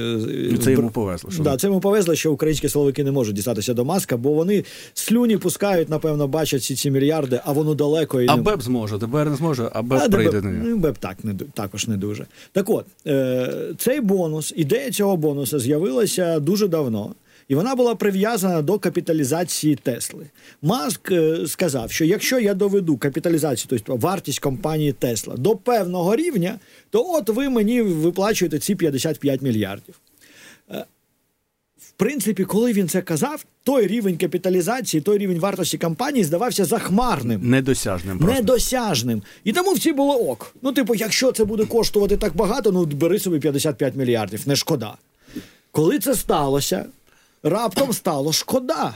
[0.51, 1.31] Ну, це йому повезло.
[1.31, 4.63] Що Да, це йому повезло, що українські силовики не можуть дістатися до Маска, бо вони
[4.93, 8.43] слюні пускають, напевно, бачать ці ці мільярди, а воно далеко і А не...
[8.59, 10.65] Зможе, ДБР не зможе, а БЕП А, прийде ДБ, на нього.
[10.69, 12.25] ну, БЕП так не також не дуже.
[12.51, 17.15] Так от, е, цей бонус, ідея цього бонусу з'явилася дуже давно.
[17.51, 20.25] І вона була прив'язана до капіталізації Тесли.
[20.61, 26.59] Маск е, сказав, що якщо я доведу капіталізацію, тобто вартість компанії Тесла до певного рівня,
[26.89, 29.99] то от ви мені виплачуєте ці 55 мільярдів.
[30.71, 30.85] Е,
[31.79, 37.49] В принципі, коли він це казав, той рівень капіталізації, той рівень вартості компанії здавався захмарним
[37.49, 38.35] Недосяжним просто.
[38.35, 39.21] недосяжним.
[39.43, 40.55] І тому всі було ок.
[40.61, 44.97] Ну, типу, якщо це буде коштувати так багато, ну бери собі 55 мільярдів, не шкода.
[45.71, 46.85] Коли це сталося,
[47.43, 48.93] раптом стало шкода.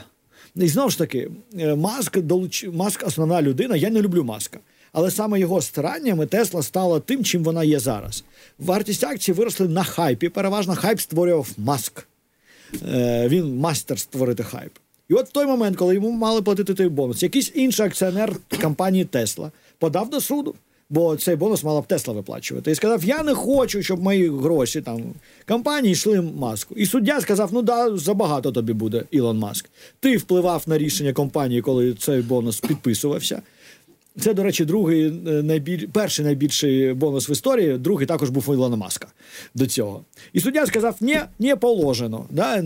[0.56, 2.66] І знову ж таки, е, Маск долуч...
[2.74, 3.76] Маск основна людина.
[3.76, 4.60] Я не люблю Маска.
[4.94, 8.24] Але саме його стараннями Тесла стала тим, чим вона є зараз.
[8.60, 10.30] Вартість акцій виросли на хайпі.
[10.30, 12.08] Переважно хайп створював Маск.
[12.88, 14.72] Е, він мастер створити хайп.
[15.10, 19.06] І от в той момент, коли йому мали платити той бонус, якийсь інший акціонер компанії
[19.06, 20.56] Тесла подав до суду,
[20.90, 22.72] бо цей бонус мала б Тесла виплачувати.
[22.72, 25.04] І сказав: Я не хочу, щоб мої гроші там
[25.48, 26.76] компанії йшли маску.
[26.76, 29.70] І суддя сказав: Ну да, забагато тобі буде, Ілон Маск.
[30.00, 33.42] Ти впливав на рішення компанії, коли цей бонус підписувався.
[34.20, 35.12] Це, до речі, другий е,
[35.44, 35.88] найбіль...
[35.94, 39.08] перший найбільший бонус в історії, другий також був у Ілона Маска
[39.56, 40.02] до цього.
[40.34, 42.26] І суддя сказав: ні, не положено.
[42.30, 42.64] Да?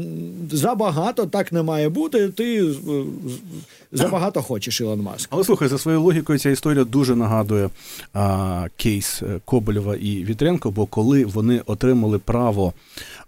[0.52, 2.30] Забагато так не має бути.
[2.30, 2.74] Ти е,
[3.92, 5.30] забагато хочеш, Ілон Маск.
[5.32, 7.70] Але слухай, за своєю логікою, ця історія дуже нагадує
[8.14, 12.74] а, кейс е, Коболєва і Вітренко, бо коли вони отримали право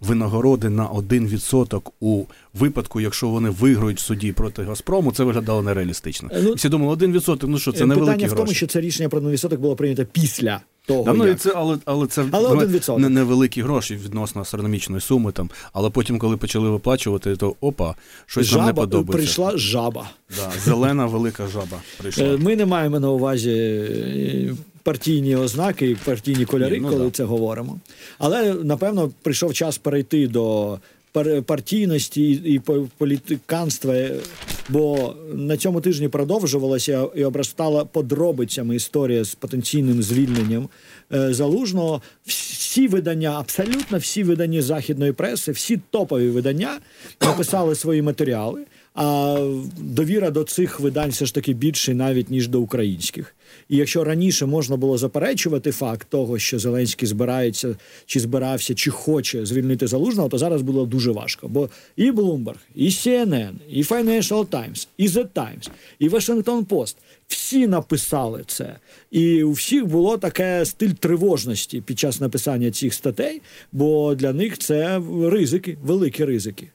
[0.02, 6.28] винагороди на 1% у випадку, якщо вони виграють в суді проти Газпрому, це виглядало нереалістично.
[6.32, 8.56] Е, ну, всі думали, 1%, ну що, це Е, невеликі Питання в тому, гроші.
[8.56, 11.04] що це рішення про відсоток було прийнято після того.
[11.04, 11.40] Да, ну, і як.
[11.40, 12.98] це, але, але це Але ну, 1%.
[12.98, 15.32] не, невеликі гроші відносно астрономічної суми.
[15.32, 15.50] Там.
[15.72, 17.94] Але потім, коли почали виплачувати, то опа,
[18.26, 19.12] щось нам не подобається.
[19.12, 20.10] прийшла жаба.
[20.36, 22.24] Да, зелена велика жаба прийшла.
[22.24, 23.52] Е, Ми не маємо на увазі
[24.82, 27.10] партійні ознаки і партійні кольори, Ні, ну коли да.
[27.10, 27.80] це говоримо.
[28.18, 30.78] Але напевно прийшов час перейти до
[31.12, 32.60] пар- партійності і
[32.98, 33.94] політиканства,
[34.68, 40.68] бо на цьому тижні продовжувалася і обростала подробицями історія з потенційним звільненням
[41.12, 42.02] е, залужного.
[42.26, 46.78] Всі видання, абсолютно всі видання західної преси, всі топові видання
[47.20, 48.64] написали свої матеріали.
[48.94, 49.36] А
[49.78, 53.34] довіра до цих видань все ж таки більше навіть ніж до українських.
[53.68, 59.46] І якщо раніше можна було заперечувати факт того, що Зеленський збирається, чи збирався, чи хоче
[59.46, 61.48] звільнити залужного, то зараз було дуже важко.
[61.48, 66.96] Бо і Bloomberg, і CNN, і Financial Times, і The Times, і Washington Post
[67.26, 68.76] всі написали це.
[69.10, 74.58] І у всіх було таке стиль тривожності під час написання цих статей, бо для них
[74.58, 76.68] це ризики, великі ризики.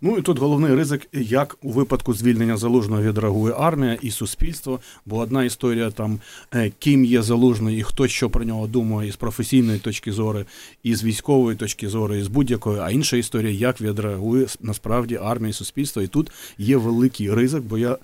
[0.00, 4.80] Ну і тут головний ризик, як у випадку звільнення залужного відреагує армія і суспільство.
[5.06, 6.20] Бо одна історія там
[6.54, 10.44] е, ким є залужний і хто що про нього думає із професійної точки зору,
[10.82, 15.50] і з військової точки зору, і з будь-якої, а інша історія, як відреагує насправді армія
[15.50, 16.02] і суспільство.
[16.02, 17.98] І тут є великий ризик, бо я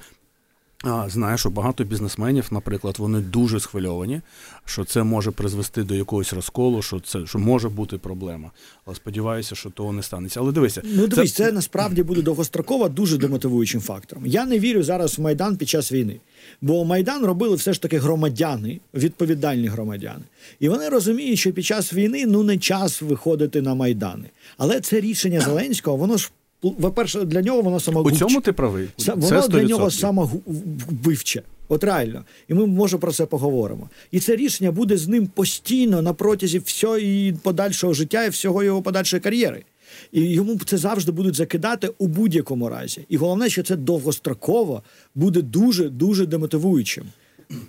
[0.85, 4.21] Знаю, що багато бізнесменів, наприклад, вони дуже схвильовані,
[4.65, 8.51] що це може призвести до якогось розколу, що це що може бути проблема.
[8.87, 10.41] Але сподіваюся, що того не станеться.
[10.41, 14.27] Але дивися, ну дивись, це, це насправді буде довгостроково дуже демотивуючим фактором.
[14.27, 16.21] Я не вірю зараз в майдан під час війни,
[16.61, 20.25] бо майдан робили все ж таки громадяни, відповідальні громадяни,
[20.61, 24.25] і вони розуміють, що під час війни ну не час виходити на майдани.
[24.59, 28.25] Але це рішення Зеленського, воно ж по-перше, для нього воно самогубче.
[28.25, 28.89] У цьому ти правий.
[28.97, 29.49] Це воно 100%.
[29.49, 31.43] для нього самогубивче.
[31.69, 32.25] От реально.
[32.49, 33.91] І ми може про це поговоримо.
[34.11, 36.99] І це рішення буде з ним постійно на протязі всього
[37.43, 39.65] подальшого життя і всього його подальшої кар'єри.
[40.13, 43.05] І йому це завжди будуть закидати у будь-якому разі.
[43.09, 44.83] І головне, що це довгостроково
[45.15, 47.05] буде дуже дуже демотивуючим.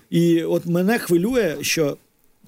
[0.10, 1.97] І от мене хвилює, що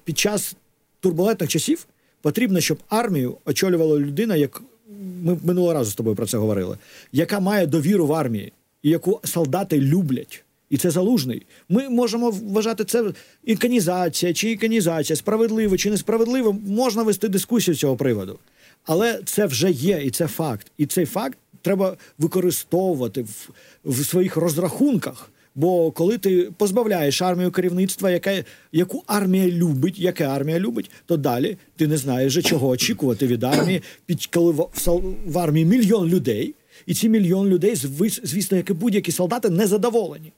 [0.04, 0.56] під час
[1.00, 1.86] турбулентних часів
[2.22, 4.62] потрібно, щоб армію очолювала людина, як
[5.22, 6.78] ми минулого разу з тобою про це говорили,
[7.12, 8.52] яка має довіру в армії,
[8.82, 10.44] і яку солдати люблять.
[10.70, 11.46] І це залужний.
[11.68, 13.04] Ми можемо вважати це
[13.44, 16.52] іконізація чи іконізація, справедливо чи несправедливо.
[16.66, 18.38] Можна вести дискусію з цього приводу.
[18.84, 20.66] Але це вже є, і це факт.
[20.78, 23.50] І цей факт треба використовувати в,
[23.84, 25.30] в своїх розрахунках.
[25.54, 31.56] Бо коли ти позбавляєш армію керівництва, яке, яку армія любить, яке армія любить, то далі
[31.76, 34.68] ти не знаєш, чого очікувати від армії, під коли в,
[35.26, 36.54] в армії мільйон людей,
[36.86, 37.76] і ці мільйон людей,
[38.22, 40.32] звісно, як і будь-які солдати, не задоволені.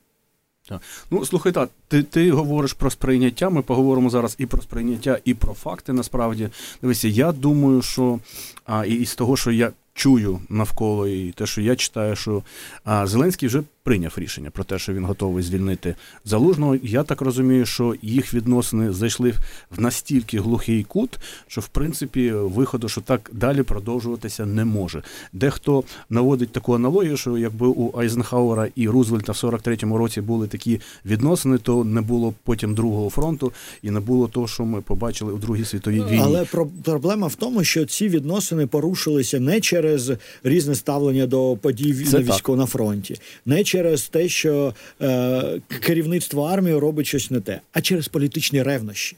[0.68, 0.80] Так.
[1.10, 3.50] Ну, слухай, так, ти ти говориш про сприйняття.
[3.50, 5.92] Ми поговоримо зараз і про сприйняття, і про факти.
[5.92, 6.48] Насправді,
[6.82, 8.18] дивися, я думаю, що
[8.64, 12.42] а, і з того, що я чую навколо, і те, що я читаю, що
[12.84, 16.76] а, Зеленський вже прийняв рішення про те, що він готовий звільнити залужного.
[16.82, 19.34] Я так розумію, що їх відносини зайшли
[19.70, 25.02] в настільки глухий кут, що в принципі виходу, що так далі продовжуватися не може.
[25.32, 30.80] Дехто наводить таку аналогію, що якби у Айзенхауера і Рузвельта в 43-му році були такі
[31.06, 33.52] відносини, то не було потім другого фронту
[33.82, 36.22] і не було того, що ми побачили у Другій світовій війні.
[36.24, 39.83] Але про проблема в тому, що ці відносини порушилися не через
[40.44, 46.42] різне ставлення до подій Це на війську на фронті, не через те, що е, керівництво
[46.44, 49.16] армії робить щось не те, а через політичні ревнощі.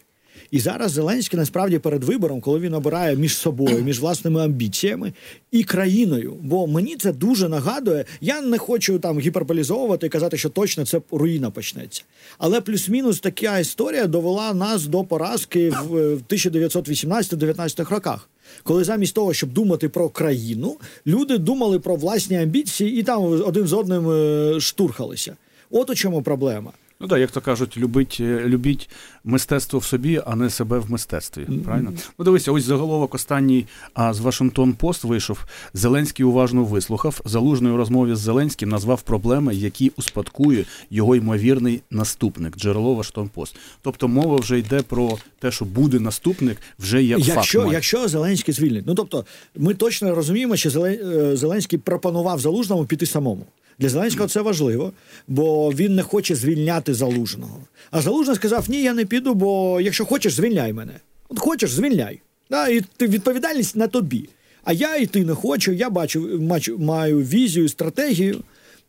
[0.51, 5.13] І зараз Зеленський насправді перед вибором, коли він обирає між собою, між власними амбіціями
[5.51, 6.35] і країною.
[6.43, 8.05] Бо мені це дуже нагадує.
[8.21, 12.03] Я не хочу там гіперполізовувати і казати, що точно це руїна почнеться.
[12.39, 15.95] Але плюс-мінус така історія довела нас до поразки в
[16.29, 18.29] 1918-19 роках
[18.63, 23.67] коли замість того, щоб думати про країну, люди думали про власні амбіції і там один
[23.67, 25.37] з одним е, штурхалися.
[25.71, 26.73] От у чому проблема.
[27.01, 28.91] Ну так, як то кажуть, любить, е, любіть
[29.25, 31.47] мистецтво в собі, а не себе в мистецтві.
[31.65, 31.91] Правильно?
[31.91, 32.11] Mm-hmm.
[32.19, 35.45] Ну, дивися, ось заголовок останній а, з Вашингтон Пост вийшов.
[35.75, 37.21] Зеленський уважно вислухав.
[37.25, 42.57] Залужний у розмові з Зеленським назвав проблеми, які успадкує його ймовірний наступник.
[42.57, 43.57] Джерело Вашингтон Пост.
[43.83, 47.73] Тобто мова вже йде про те, що буде наступник, вже як якщо, факт.
[47.73, 48.85] Якщо Зеленський звільнить.
[48.87, 49.25] Ну тобто,
[49.57, 53.47] ми точно розуміємо, що е, Зеленський пропонував залужному піти самому.
[53.79, 54.93] Для Зеленського це важливо,
[55.29, 57.61] бо він не хоче звільняти залужного.
[57.91, 60.93] А залужний сказав: Ні, я не піду, бо якщо хочеш, звільняй мене.
[61.29, 62.21] От хочеш, звільняй.
[62.51, 64.29] Да, І відповідальність на тобі.
[64.65, 66.41] А я йти не хочу, я бачу,
[66.79, 68.43] маю візію, стратегію.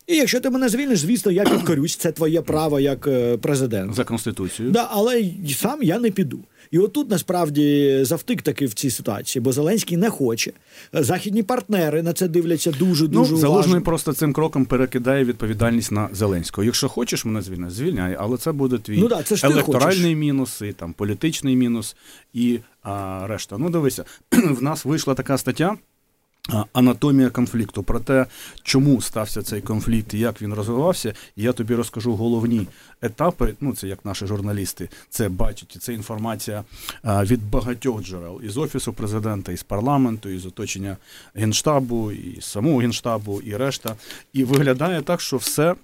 [0.07, 1.95] І якщо ти мене звільниш, звісно, я підкорюсь.
[1.95, 3.95] Це твоє право як е, президент.
[3.95, 4.73] За конституцією.
[4.73, 5.25] Да, Але
[5.57, 6.39] сам я не піду.
[6.71, 10.51] І отут насправді завтик таки в цій ситуації, бо Зеленський не хоче.
[10.93, 16.09] Західні партнери на це дивляться дуже дуже ну, Залужний просто цим кроком перекидає відповідальність на
[16.11, 16.65] Зеленського.
[16.65, 20.73] Якщо хочеш мене звільняти, звільняй, але це буде твій ну, да, це електоральний мінус, і
[20.73, 21.95] там політичний мінус
[22.33, 23.57] і а, решта.
[23.57, 25.77] Ну дивися, в нас вийшла така стаття.
[26.73, 28.25] Анатомія конфлікту про те,
[28.63, 32.67] чому стався цей конфлікт і як він розвивався, я тобі розкажу головні
[33.01, 33.53] етапи.
[33.61, 35.75] Ну це як наші журналісти це бачать.
[35.75, 36.63] і Це інформація
[37.05, 40.97] від багатьох джерел із офісу президента, із парламенту, із оточення
[41.35, 43.95] генштабу, і самого генштабу, і решта.
[44.33, 45.75] І виглядає так, що все.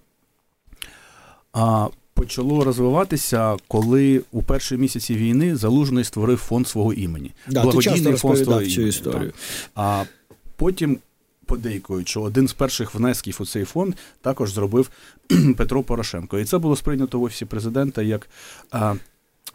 [2.16, 7.32] Почало розвиватися, коли у перші місяці війни залужний створив фонд свого імені.
[7.48, 9.34] Да, Благодійний ти фонд свого цю історію.
[9.74, 10.08] Так.
[10.64, 10.98] Потім
[11.46, 14.90] подейкують, що один з перших внесків у цей фонд також зробив
[15.58, 16.40] Петро Порошенко.
[16.40, 18.30] І це було сприйнято в офісі президента як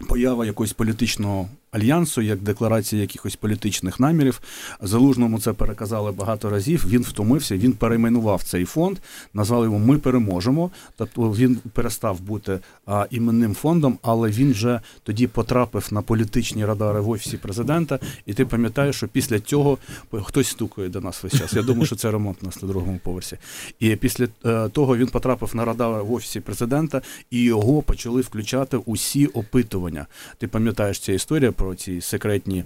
[0.08, 4.40] поява якогось політичного альянсу, як декларація якихось політичних намірів.
[4.80, 6.84] Залужному це переказали багато разів.
[6.88, 8.98] Він втомився, він перейменував цей фонд,
[9.34, 10.70] назвали його Ми переможемо.
[10.96, 17.00] Тобто він перестав бути а, іменним фондом, але він вже тоді потрапив на політичні радари
[17.00, 17.98] в офісі президента.
[18.26, 19.78] І ти пам'ятаєш, що після цього
[20.24, 21.52] хтось стукає до нас весь час.
[21.52, 23.36] Я думаю, що це ремонт на другому поверсі.
[23.80, 28.76] І після е, того він потрапив на радар в офісі президента, і його почали включати
[28.76, 30.06] усі опитування.
[30.38, 32.64] Ти пам'ятаєш ця історія про ці секретні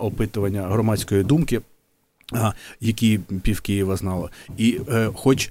[0.00, 1.60] опитування громадської думки,
[2.80, 4.30] які пів Києва знало.
[4.56, 5.50] І е, хоч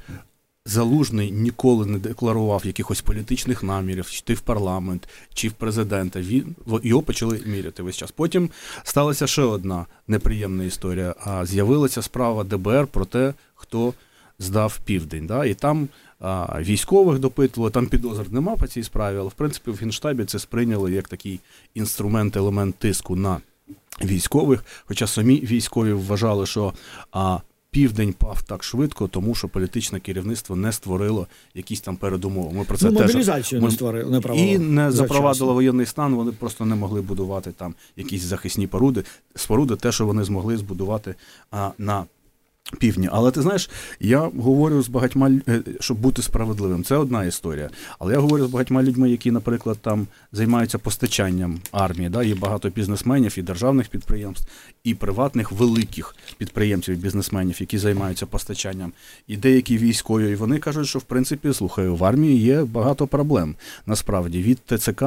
[0.65, 6.21] Залужний ніколи не декларував якихось політичних намірів, чи в парламент, чи в президента.
[6.21, 8.11] Він його почали міряти весь час.
[8.11, 8.49] Потім
[8.83, 11.15] сталася ще одна неприємна історія.
[11.19, 13.93] А з'явилася справа ДБР про те, хто
[14.39, 15.27] здав південь.
[15.27, 15.45] Да?
[15.45, 15.87] І там
[16.23, 20.39] а, військових допитували, там підозр нема по цій справі, але в принципі в Генштабі це
[20.39, 21.39] сприйняли як такий
[21.73, 23.41] інструмент, елемент тиску на
[24.03, 24.65] військових.
[24.85, 26.73] Хоча самі військові вважали, що
[27.11, 27.39] а,
[27.73, 32.57] Південь пав так швидко, тому що політичне керівництво не створило якісь там передумови.
[32.57, 33.67] Ми про це ну, теж мобілізацію ми...
[33.67, 36.15] не створили не і не запровадило воєнний стан.
[36.15, 39.03] Вони просто не могли будувати там якісь захисні поруди,
[39.35, 41.15] споруди, те, що вони змогли збудувати
[41.51, 42.05] а, на
[42.75, 43.09] півдні.
[43.11, 43.69] Але ти знаєш,
[43.99, 46.83] я говорю з багатьма е, щоб бути справедливим.
[46.83, 47.69] Це одна історія.
[47.99, 52.09] Але я говорю з багатьма людьми, які, наприклад, там займаються постачанням армії.
[52.09, 52.23] Да?
[52.23, 54.47] Є багато бізнесменів і державних підприємств,
[54.83, 58.91] і приватних великих підприємців, і бізнесменів, які займаються постачанням,
[59.27, 60.31] і деякі військові.
[60.31, 63.55] І вони кажуть, що в принципі слухаю, в армії є багато проблем.
[63.85, 65.03] Насправді від ТЦК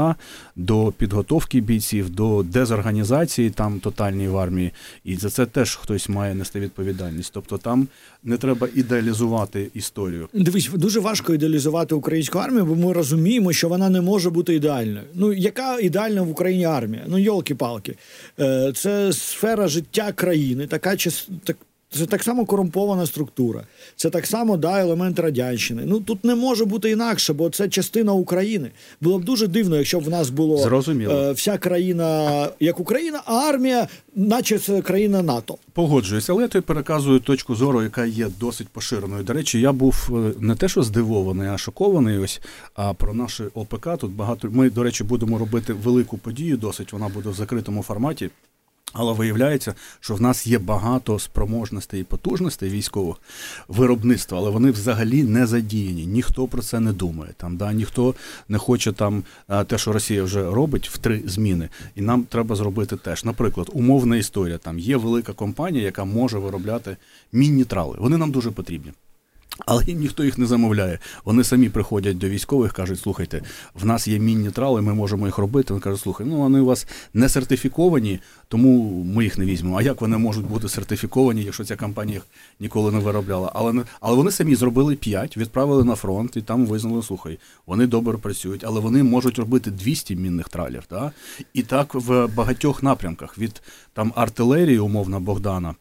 [0.56, 4.72] до підготовки бійців, до дезорганізації там тотальній в армії.
[5.04, 7.30] І за це теж хтось має нести відповідальність.
[7.34, 7.88] Тобто там
[8.24, 10.28] не треба ідеалізувати історію.
[10.32, 15.04] Дивись, дуже важко ідеалізувати українську армію, бо ми розуміємо, що вона не може бути ідеальною.
[15.14, 17.04] Ну яка ідеальна в Україні армія?
[17.06, 17.94] Ну йолки-палки,
[18.40, 20.96] Е, це сфера життя країни, така
[21.44, 21.56] так.
[21.90, 23.62] Це так само корумпована структура,
[23.96, 25.82] це так само да, елемент радянщини.
[25.86, 28.70] Ну тут не може бути інакше, бо це частина України.
[29.00, 31.14] Було б дуже дивно, якщо б в нас було Зрозуміло.
[31.14, 35.58] е, вся країна як Україна, а армія, наче це країна НАТО.
[35.72, 39.24] Погоджуюсь, але я тобі переказую точку зору, яка є досить поширеною.
[39.24, 42.18] До речі, я був е, не те, що здивований, а шокований.
[42.18, 42.40] Ось
[42.74, 44.48] а про наше ОПК тут багато.
[44.50, 46.56] Ми, до речі, будемо робити велику подію.
[46.56, 48.30] Досить вона буде в закритому форматі.
[48.92, 53.16] Але виявляється, що в нас є багато спроможностей і потужностей військових
[53.68, 56.06] виробництва, але вони взагалі не задіяні.
[56.06, 57.32] Ніхто про це не думає.
[57.36, 58.14] Там да ніхто
[58.48, 59.24] не хоче там
[59.66, 63.24] те, що Росія вже робить в три зміни, і нам треба зробити теж.
[63.24, 64.58] Наприклад, умовна історія.
[64.58, 66.96] Там є велика компанія, яка може виробляти
[67.32, 67.96] міні-трали.
[68.00, 68.92] Вони нам дуже потрібні.
[69.66, 70.98] Але їм ніхто їх не замовляє.
[71.24, 73.42] Вони самі приходять до військових, кажуть, слухайте,
[73.74, 75.74] в нас є мінні трали, ми можемо їх робити.
[75.74, 79.78] Він каже, слухай, ну вони у вас не сертифіковані, тому ми їх не візьмемо.
[79.78, 82.26] А як вони можуть бути сертифіковані, якщо ця компанія їх
[82.60, 83.52] ніколи не виробляла?
[83.54, 88.18] Але але вони самі зробили 5, відправили на фронт і там визнали, слухай, вони добре
[88.18, 90.82] працюють, але вони можуть робити 200 мінних тралів.
[90.90, 91.12] Да?
[91.54, 95.74] І так в багатьох напрямках від там артилерії, умовно, Богдана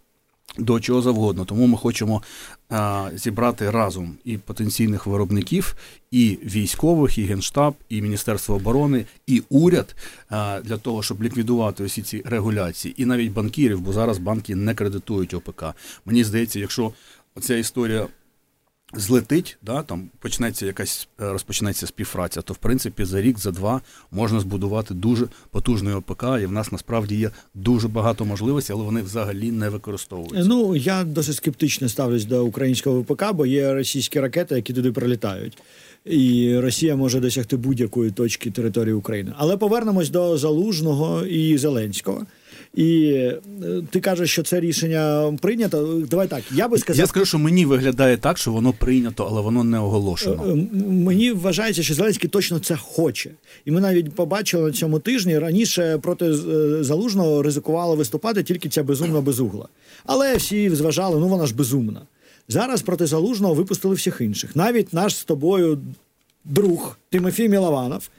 [0.58, 1.46] до чого завгодно.
[1.46, 2.24] Тому ми хочемо
[2.70, 5.76] а, зібрати разом і потенційних виробників,
[6.12, 9.96] і військових, і генштаб, і Міністерство оборони, і уряд
[10.30, 14.76] а, для того, щоб ліквідувати усі ці регуляції, і навіть банкірів, бо зараз банки не
[14.76, 15.64] кредитують ОПК.
[16.06, 16.92] Мені здається, якщо
[17.42, 18.08] ця історія.
[18.94, 23.82] Злетить, да, там почнеться якась е, розпочнеться співпраця, то в принципі за рік, за два
[24.12, 29.02] можна збудувати дуже потужний ОПК, і в нас насправді є дуже багато можливостей, але вони
[29.02, 30.44] взагалі не використовуються.
[30.46, 35.58] Ну я досить скептично ставлюсь до українського ВПК, бо є російські ракети, які туди прилітають.
[36.06, 39.34] І Росія може досягти будь-якої точки території України.
[39.38, 42.26] Але повернемось до Залужного і Зеленського.
[42.76, 43.40] І е,
[43.90, 46.02] ти кажеш, що це рішення прийнято.
[46.10, 46.44] Давай так.
[46.52, 49.80] Я би сказав, Я скажу, що мені виглядає так, що воно прийнято, але воно не
[49.80, 50.44] оголошено.
[50.50, 53.32] Е, Мені вважається, що Зеленський точно це хоче,
[53.66, 56.34] і ми навіть побачили на цьому тижні раніше проти е,
[56.84, 59.68] залужного ризикувала виступати тільки ця безумна безугла.
[60.06, 62.02] Але всі зважали, ну вона ж безумна.
[62.50, 64.56] Зараз проти залужного випустили всіх інших.
[64.56, 65.80] Навіть наш з тобою
[66.46, 68.10] друг Тимофій Мілованов,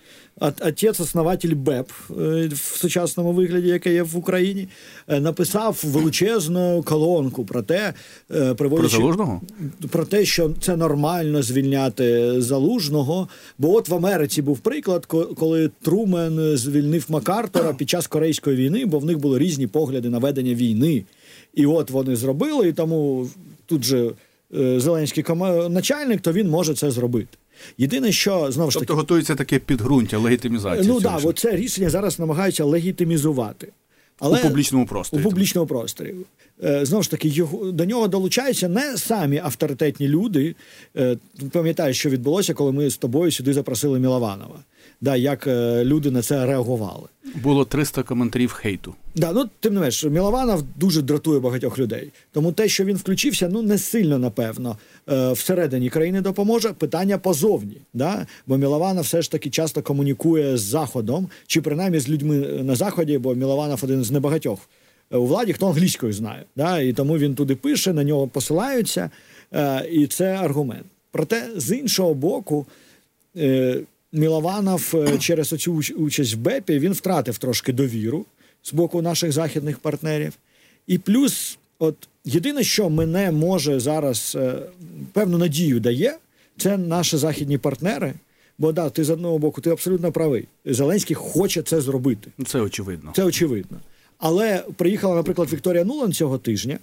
[0.41, 4.69] от- отець основатель БЕП е, в сучасному вигляді, яке є в Україні,
[5.09, 7.95] е, написав величезну колонку про те,
[8.35, 8.71] е, Про
[9.91, 13.29] про те, що це нормально звільняти залужного.
[13.59, 18.87] Бо от в Америці був приклад, ко- коли Трумен звільнив Макартора під час Корейської війни,
[18.87, 21.05] бо в них були різні погляди на ведення війни.
[21.55, 23.29] І от вони зробили, і тому
[23.67, 24.11] тут же
[24.51, 27.39] Зеленський кома- начальник, то він може це зробити.
[27.79, 30.89] Єдине, що знову ж таки тобто готується таке підґрунтя легітимізації.
[30.89, 33.69] ну цього да, це рішення зараз намагаються легітимізувати.
[34.19, 35.21] Але у публічному просторі.
[35.21, 36.15] У публічному просторі.
[36.65, 40.55] Е, знову ж таки, його до нього долучаються не самі авторитетні люди.
[40.97, 41.17] Е,
[41.53, 44.59] пам'ятаєш, що відбулося, коли ми з тобою сюди запросили Мілованова.
[45.01, 47.09] Да, Як е, люди на це реагували?
[47.43, 48.95] Було 300 коментарів хейту.
[49.15, 52.13] Да, ну тим не менш, Мілованов дуже дратує багатьох людей.
[52.33, 54.77] Тому те, що він включився, ну не сильно напевно
[55.33, 56.73] всередині країни допоможе.
[56.73, 57.77] Питання позовні.
[57.95, 58.27] Да?
[58.47, 63.19] Бо Мілованов все ж таки часто комунікує з Заходом, чи принаймні з людьми на заході,
[63.19, 64.59] бо Мілованов один з небагатьох
[65.11, 66.45] у владі, хто англійською знає.
[66.57, 66.81] Да?
[66.81, 69.11] І тому він туди пише, на нього посилаються,
[69.53, 70.87] е, і це аргумент.
[71.11, 72.67] Проте з іншого боку,
[73.37, 73.81] е,
[74.17, 78.27] Мілованов е, через оцю участь в БЕПі він втратив трошки довіру
[78.63, 80.33] з боку наших західних партнерів.
[80.87, 84.39] І плюс, от єдине, що мене може зараз
[85.13, 86.19] певну надію дає,
[86.59, 88.15] це наші західні партнери.
[88.59, 90.49] Бо да, ти з одного боку, ти абсолютно правий.
[90.65, 92.31] Зеленський хоче це зробити.
[92.47, 93.13] Це очевидно.
[93.17, 93.81] Це очевидно.
[94.19, 96.79] Але приїхала, наприклад, Вікторія Нулан цього тижня.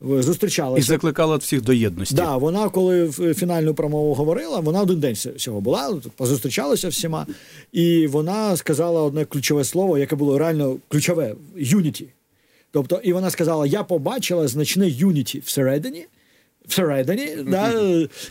[0.00, 0.80] Зустрічалася.
[0.80, 2.14] І закликала всіх до єдності.
[2.14, 7.26] Да, вона, коли фінальну промову говорила, вона один день всього була, позустрічалася всіма,
[7.72, 12.06] і вона сказала одне ключове слово, яке було реально ключове юніті.
[12.70, 16.06] Тобто, і вона сказала: Я побачила значне юніті всередині.
[16.66, 17.72] Всередині, да,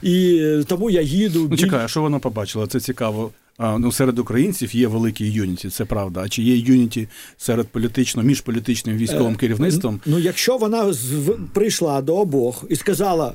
[0.02, 1.48] і тому я їду.
[1.52, 2.68] Ну, чекай, а що вона побачила?
[2.68, 3.32] Це цікаво.
[3.58, 6.22] А, ну, серед українців є великий юніті, це правда.
[6.22, 10.02] А чи є юніті серед політично, між політичним військовим е, керівництвом?
[10.06, 13.34] Ну, якщо вона з, прийшла до обох і сказала.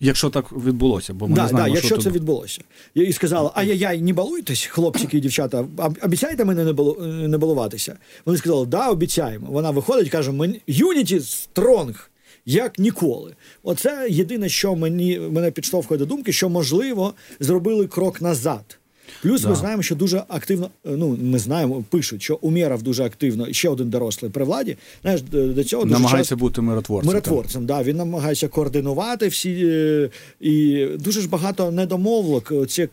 [0.00, 2.14] Якщо так відбулося, бо ми да, не знаємо, да, якщо що це тут...
[2.14, 2.60] відбулося,
[2.94, 5.64] і сказала: ай-яй-яй, не балуйтесь, хлопчики і дівчата,
[6.02, 6.96] обіцяєте мене не балу...
[7.06, 7.96] не балуватися?
[8.24, 9.46] Вони сказали, да, обіцяємо.
[9.50, 10.32] Вона виходить, каже:
[10.66, 12.08] Юніті стронг.
[12.46, 18.78] Як ніколи, оце єдине, що мені мене підштовхує до думки, що можливо зробили крок назад.
[19.22, 19.48] Плюс да.
[19.48, 20.70] ми знаємо, що дуже активно.
[20.84, 24.76] Ну ми знаємо, пишуть, що Умєров дуже активно, ще один дорослий при владі.
[25.02, 26.40] Знаєш, до цього дуже намагається час...
[26.40, 27.08] бути миротворцем.
[27.08, 30.10] Миротворцем, да він намагається координувати всі е,
[30.40, 32.52] і дуже ж багато недомовок.
[32.68, 32.88] Це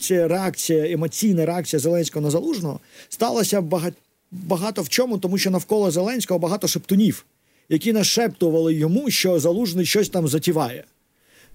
[0.00, 3.96] це реакція, емоційна реакція Зеленського на залужного сталася багато,
[4.30, 7.24] багато в чому, тому що навколо Зеленського багато шептунів,
[7.68, 10.84] які нашептували йому, що залужний щось там затіває.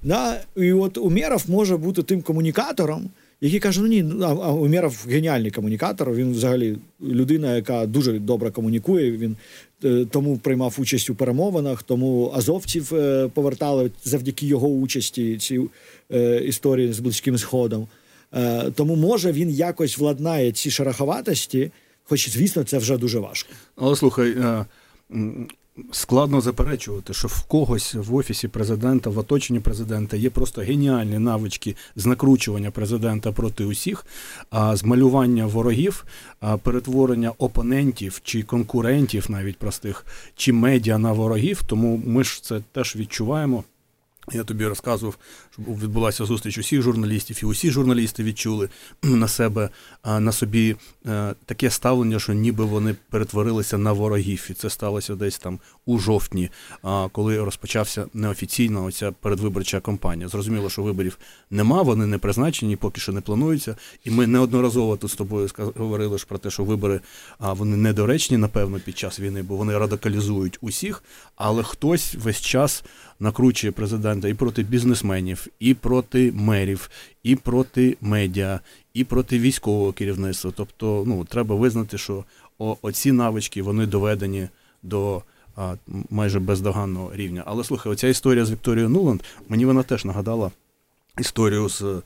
[0.04, 0.42] Да?
[0.58, 3.10] І от Умєров може бути тим комунікатором
[3.46, 6.14] який каже: ну ні, а Умєров геніальний комунікатор.
[6.14, 9.12] Він взагалі людина, яка дуже добре комунікує.
[9.12, 9.36] Він
[9.84, 15.62] е, тому приймав участь у перемовинах, тому азовців е, повертали завдяки його участі ці
[16.14, 17.88] е, історії з близьким сходом.
[18.76, 21.72] Тому може він якось владнає ці шероховатості,
[22.04, 23.50] хоч звісно, це вже дуже важко.
[23.76, 24.36] Але слухай.
[25.92, 31.76] Складно заперечувати, що в когось в офісі президента, в оточенні президента є просто геніальні навички
[31.96, 34.06] з накручування президента проти усіх,
[34.50, 36.06] а з малювання ворогів,
[36.40, 40.06] а перетворення опонентів чи конкурентів, навіть простих,
[40.36, 41.64] чи медіа на ворогів.
[41.68, 43.64] Тому ми ж це теж відчуваємо.
[44.32, 45.18] Я тобі розказував,
[45.52, 48.70] що відбулася зустріч усіх журналістів, і усі журналісти відчули
[49.04, 49.70] на себе
[50.06, 54.48] на собі е, таке ставлення, що ніби вони перетворилися на ворогів.
[54.50, 56.50] І це сталося десь там у жовтні,
[57.12, 60.28] коли розпочався неофіційна оця передвиборча кампанія.
[60.28, 61.18] Зрозуміло, що виборів
[61.50, 63.76] нема, вони не призначені, поки що не плануються.
[64.04, 67.02] І ми неодноразово тут з тобою говорили ж про те, що вибори
[67.40, 71.04] вони недоречні, напевно, під час війни, бо вони радикалізують усіх,
[71.36, 72.84] але хтось весь час
[73.20, 76.90] накручує президента і проти бізнесменів, і проти мерів,
[77.24, 78.60] і проти медіа,
[78.94, 80.52] і проти військового керівництва.
[80.56, 82.24] Тобто, ну треба визнати, що
[82.58, 84.48] оці навички вони доведені
[84.84, 85.22] до
[85.56, 85.76] а,
[86.10, 87.44] майже бездоганного рівня.
[87.46, 90.52] Але слухай, оця історія з Вікторією Нуланд, мені вона теж нагадала
[91.20, 92.02] історію з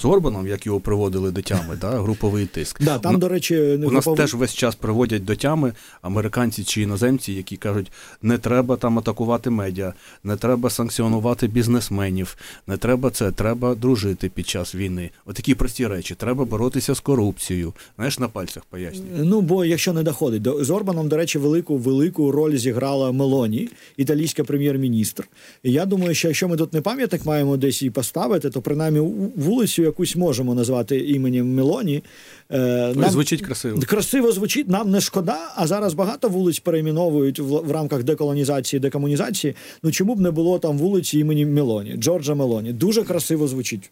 [0.00, 2.82] з Орбаном, як його приводили до тями, да, груповий тиск.
[2.82, 5.72] Да, там, до речі, не у нас теж весь час приводять до тями
[6.02, 7.92] американці чи іноземці, які кажуть,
[8.22, 9.94] не треба там атакувати медіа,
[10.24, 12.36] не треба санкціонувати бізнесменів,
[12.66, 15.10] не треба це, треба дружити під час війни.
[15.26, 16.14] Отакі прості речі.
[16.14, 17.72] Треба боротися з корупцією.
[17.96, 19.12] Знаєш, на пальцях пояснюю.
[19.16, 23.68] Ну бо якщо не доходить до з Орбаном, до речі, велику велику роль зіграла Мелоні,
[23.96, 25.28] італійська прем'єр-міністр.
[25.62, 29.00] І я думаю, що якщо ми тут не пам'ятник маємо десь її поставити, то принаймні
[29.38, 32.02] вулицю якусь можемо назвати іменем Мелоні.
[32.50, 33.80] Е, нам звучить красиво.
[33.86, 39.54] Красиво звучить, нам не шкода, а зараз багато вулиць перейменовують в, в рамках деколонізації, декомунізації.
[39.82, 42.72] Ну чому б не було там вулиці імені Мелоні, Джорджа Мелоні?
[42.72, 43.90] Дуже красиво звучить.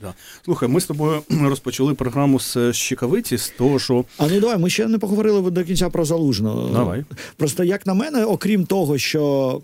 [0.00, 0.14] Да.
[0.44, 4.04] Слухай, ми з тобою розпочали програму з Щекавиці, з того, що.
[4.18, 6.70] А ну давай, ми ще не поговорили до кінця про залужного.
[6.72, 7.04] Давай.
[7.36, 9.62] Просто як на мене, окрім того, що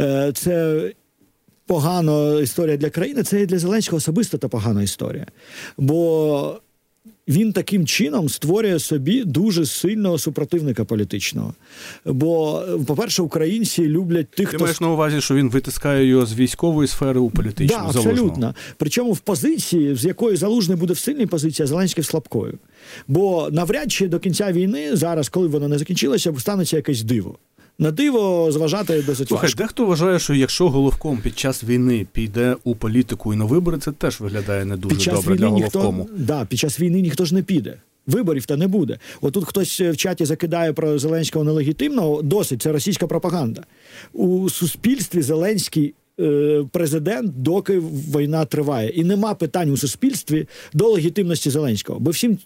[0.00, 0.82] е, це
[1.68, 5.26] погана історія для країни, це і для Зеленського особисто та погана історія.
[5.78, 6.60] Бо
[7.28, 11.54] він таким чином створює собі дуже сильного супротивника політичного.
[12.04, 16.34] Бо, по-перше, українці люблять тих, Ти хто маєш на увазі, що він витискає його з
[16.34, 18.14] військової сфери у політичну Да, абсолютно.
[18.14, 18.54] Залужного.
[18.76, 22.58] Причому в позиції, з якої залужний буде в сильній позиції, а Зеленський в слабкою.
[23.08, 27.38] Бо навряд чи до кінця війни, зараз, коли вона не закінчилася, станеться якесь диво.
[27.80, 29.62] На диво зважати досить Слухай, важко.
[29.62, 33.92] дехто вважає, що якщо головком під час війни піде у політику і на вибори, це
[33.92, 36.08] теж виглядає не дуже під час добре війни для ніхто, головкому.
[36.16, 37.74] да, під час війни ніхто ж не піде.
[38.06, 38.98] Виборів та не буде.
[39.20, 42.22] Отут хтось в чаті закидає про Зеленського нелегітимного.
[42.22, 43.62] Досить це російська пропаганда.
[44.12, 47.78] У суспільстві Зеленський е, президент, доки
[48.16, 48.88] війна триває.
[48.88, 52.00] І нема питань у суспільстві до легітимності Зеленського.
[52.00, 52.38] Бо всім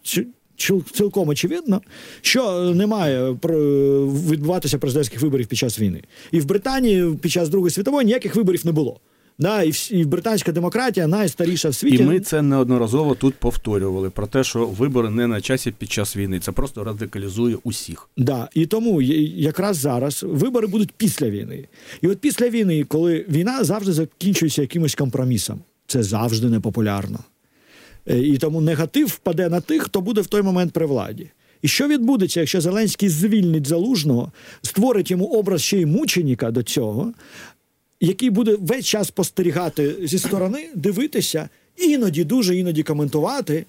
[0.92, 1.80] цілком очевидно,
[2.20, 6.02] що немає про- відбуватися президентських виборів під час війни.
[6.32, 9.00] І в Британії під час Другої світової ніяких виборів не було.
[9.38, 11.96] Да, і, і британська демократія найстаріша в світі.
[11.96, 16.16] І ми це неодноразово тут повторювали про те, що вибори не на часі під час
[16.16, 16.40] війни.
[16.40, 18.08] Це просто радикалізує усіх.
[18.16, 21.68] Да, і тому якраз зараз вибори будуть після війни.
[22.02, 27.18] І от після війни, коли війна завжди закінчується якимось компромісом, це завжди непопулярно.
[28.06, 31.30] Е, І тому негатив впаде на тих, хто буде в той момент при владі.
[31.62, 34.32] І що відбудеться, якщо Зеленський звільнить залужного,
[34.62, 37.12] створить йому образ ще й мученіка до цього,
[38.00, 43.66] який буде весь час спостерігати зі сторони, дивитися, іноді дуже іноді коментувати,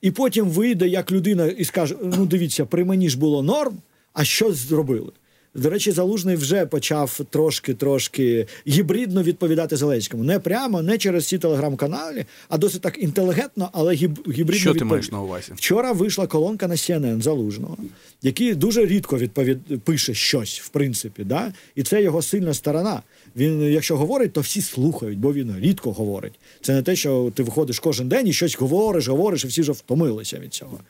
[0.00, 3.74] і потім вийде як людина і скаже: ну дивіться, при мені ж було норм,
[4.12, 5.12] а що зробили?
[5.54, 10.24] До речі, Залужний вже почав трошки трошки гібридно відповідати Зеленському.
[10.24, 14.84] Не прямо, не через ці телеграм-каналі, а досить так інтелігентно, але гіб, гібридно Що ти
[14.84, 15.52] маєш на увазі?
[15.54, 17.76] Вчора вийшла колонка на CNN Залужного,
[18.22, 19.58] який дуже рідко відповід...
[19.84, 21.52] пише щось, в принципі, да?
[21.74, 23.02] і це його сильна сторона.
[23.36, 26.34] Він, якщо говорить, то всі слухають, бо він рідко говорить.
[26.60, 29.72] Це не те, що ти виходиш кожен день і щось говориш, говориш, і всі вже
[29.72, 30.80] втомилися від цього.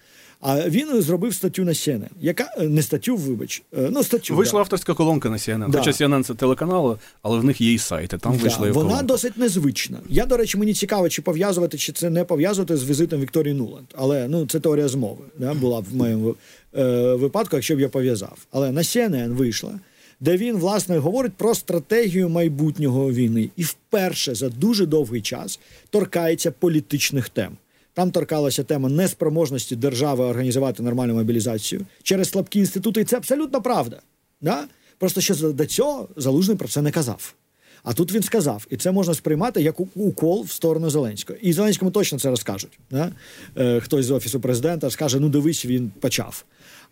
[0.44, 4.58] А він зробив статтю на CNN, яка е, не статтю, вибач, е, ну статтю Вийшла
[4.58, 4.60] да.
[4.60, 5.70] авторська колонка на CNN.
[5.70, 5.78] Да.
[5.78, 8.18] Хоча CNN це телеканал, але в них є і сайти.
[8.18, 9.02] Там Да, вийшла вона колонка.
[9.02, 9.98] досить незвична.
[10.08, 13.86] Я, до речі, мені цікаво, чи пов'язувати, чи це не пов'язувати з візитом Вікторії Нуланд.
[13.94, 15.24] Але ну це теорія змови.
[15.38, 16.34] Да, була в моєму
[16.76, 18.38] е, випадку, якщо б я пов'язав.
[18.52, 19.80] Але на CNN вийшла,
[20.20, 26.50] де він власне говорить про стратегію майбутнього війни, і вперше за дуже довгий час торкається
[26.50, 27.56] політичних тем.
[27.94, 34.02] Там торкалася тема неспроможності держави організувати нормальну мобілізацію через слабкі інститути, і це абсолютно правда.
[34.40, 34.64] Да?
[34.98, 37.34] Просто що до цього залужний про це не казав.
[37.82, 41.38] А тут він сказав, і це можна сприймати як укол в сторону Зеленського.
[41.42, 42.78] І Зеленському точно це розкажуть.
[42.90, 43.12] Да?
[43.56, 46.44] Е, хтось з офісу президента скаже: ну дивись, він почав.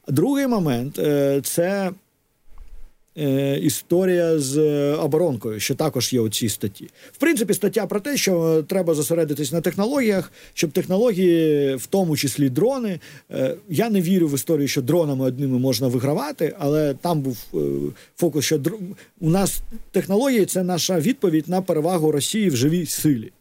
[0.09, 1.91] Другий момент е, це
[3.19, 6.89] е, історія з е, оборонкою, що також є у цій статті.
[7.13, 12.49] В принципі, стаття про те, що треба зосередитись на технологіях, щоб технології, в тому числі
[12.49, 13.01] дрони.
[13.31, 17.37] е, Я не вірю в історію, що дронами одними можна вигравати, але там був
[18.17, 18.79] фокус, що др-
[19.21, 23.33] у нас технології це наша відповідь на перевагу Росії в живій силі.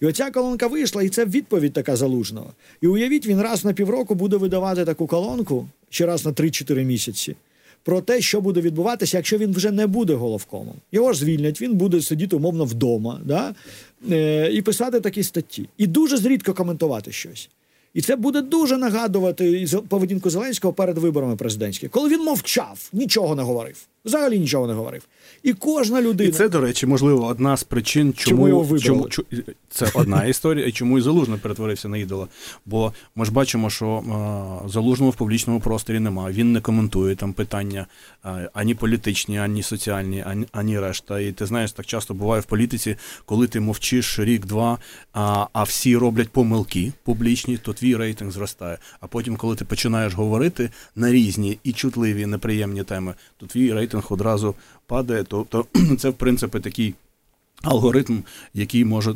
[0.00, 2.52] І оця колонка вийшла, і це відповідь така залужного.
[2.80, 7.36] І уявіть, він раз на півроку буде видавати таку колонку, чи раз на 3-4 місяці,
[7.82, 10.74] про те, що буде відбуватися, якщо він вже не буде головкомом.
[10.92, 13.54] Його ж звільнять, він буде сидіти умовно вдома, да?
[14.10, 15.68] е, і писати такі статті.
[15.78, 17.48] І дуже зрідко коментувати щось.
[17.94, 23.42] І це буде дуже нагадувати поведінку Зеленського перед виборами президентськими, коли він мовчав, нічого не
[23.42, 23.86] говорив.
[24.04, 25.02] Взагалі нічого не говорив.
[25.42, 26.28] І кожна людина.
[26.30, 29.08] І це, до речі, можливо, одна з причин, чому, Чому його чому
[29.70, 32.28] це одна історія, і чому і Залужний перетворився на ідола.
[32.66, 36.34] Бо ми ж бачимо, що е, залужного в публічному просторі немає.
[36.34, 37.86] Він не коментує там питання
[38.24, 41.20] е, ані політичні, ані соціальні, ані, ані решта.
[41.20, 44.78] І ти знаєш, так часто буває в політиці, коли ти мовчиш рік-два,
[45.12, 48.78] а, а всі роблять помилки публічні, то твій рейтинг зростає.
[49.00, 54.06] А потім, коли ти починаєш говорити на різні і чутливі, неприємні теми, то твій рейтинг
[54.10, 54.54] одразу
[54.92, 55.24] падає.
[55.28, 55.66] Тобто
[55.98, 56.94] це, в принципі, такий
[57.62, 58.18] алгоритм,
[58.54, 59.14] який може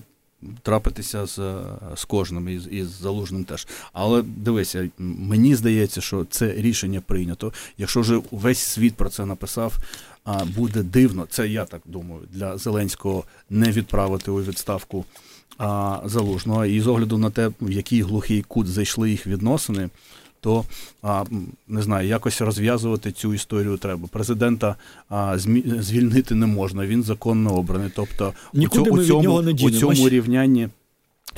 [0.63, 1.39] трапитися з,
[1.97, 3.67] з кожним із, із залужним теж.
[3.93, 7.53] Але дивися, мені здається, що це рішення прийнято.
[7.79, 9.77] Якщо вже весь світ про це написав,
[10.25, 15.05] а, буде дивно, це я так думаю, для Зеленського не відправити у відставку
[15.59, 16.67] а, залужного.
[16.67, 19.89] І з огляду на те, в який глухий кут зайшли їх відносини.
[20.47, 20.65] То
[21.03, 21.25] а,
[21.69, 24.09] не знаю, якось розв'язувати цю історію треба.
[24.13, 24.77] Президента
[25.09, 27.91] а, звільнити не можна, він законно обраний.
[27.97, 30.69] Тобто Нікуди у, цьому, у цьому рівнянні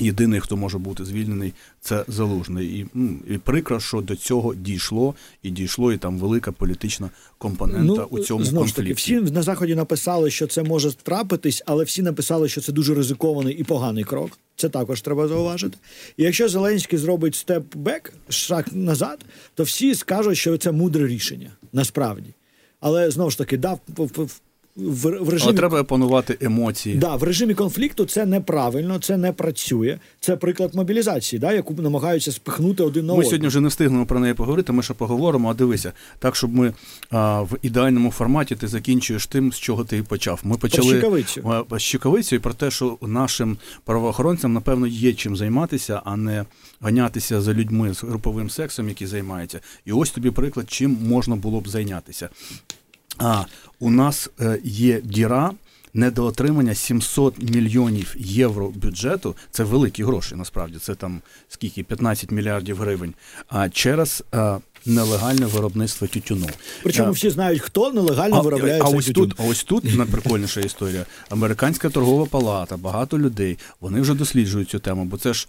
[0.01, 2.67] Єдиний, хто може бути звільнений, це залужний.
[2.79, 8.03] І, ну, і прикро, що до цього дійшло, і дійшло, і там велика політична компонента
[8.03, 12.01] у цьому знову ж таки, всі на заході написали, що це може трапитись, але всі
[12.01, 14.31] написали, що це дуже ризикований і поганий крок.
[14.55, 15.77] Це також треба зауважити.
[16.17, 19.25] І якщо Зеленський зробить степ-бек, шаг назад,
[19.55, 22.29] то всі скажуть, що це мудре рішення насправді.
[22.79, 23.77] Але знову ж таки, да,
[24.79, 26.95] в, в, режимі Але треба опанувати емоції.
[26.95, 29.99] Да, в режимі конфлікту це неправильно, це не працює.
[30.19, 33.29] Це приклад мобілізації, да, яку намагаються спихнути один на Ми одного.
[33.29, 34.71] сьогодні вже не встигнемо про неї поговорити.
[34.71, 35.49] Ми ще поговоримо.
[35.49, 36.73] А дивися, так щоб ми
[37.09, 40.39] а, в ідеальному форматі ти закінчуєш тим, з чого ти почав.
[40.43, 40.87] Ми почали
[41.71, 46.45] з щекавицю і про те, що нашим правоохоронцям напевно є чим займатися, а не
[46.81, 49.59] ганятися за людьми з груповим сексом, які займаються.
[49.85, 52.29] І ось тобі приклад, чим можна було б зайнятися.
[53.19, 53.43] А
[53.79, 55.51] у нас е, є діра.
[55.93, 60.35] Недоотримання 700 мільйонів євро бюджету це великі гроші.
[60.35, 63.13] Насправді це там скільки 15 мільярдів гривень.
[63.47, 66.47] А через а, нелегальне виробництво тютюну.
[66.83, 69.29] Причому А, всі знають, хто нелегально а, виробляє а ось тютюн.
[69.29, 71.05] тут, а ось тут найприкольніша історія.
[71.29, 73.57] Американська торгова палата, багато людей.
[73.81, 75.47] Вони вже досліджують цю тему, бо це ж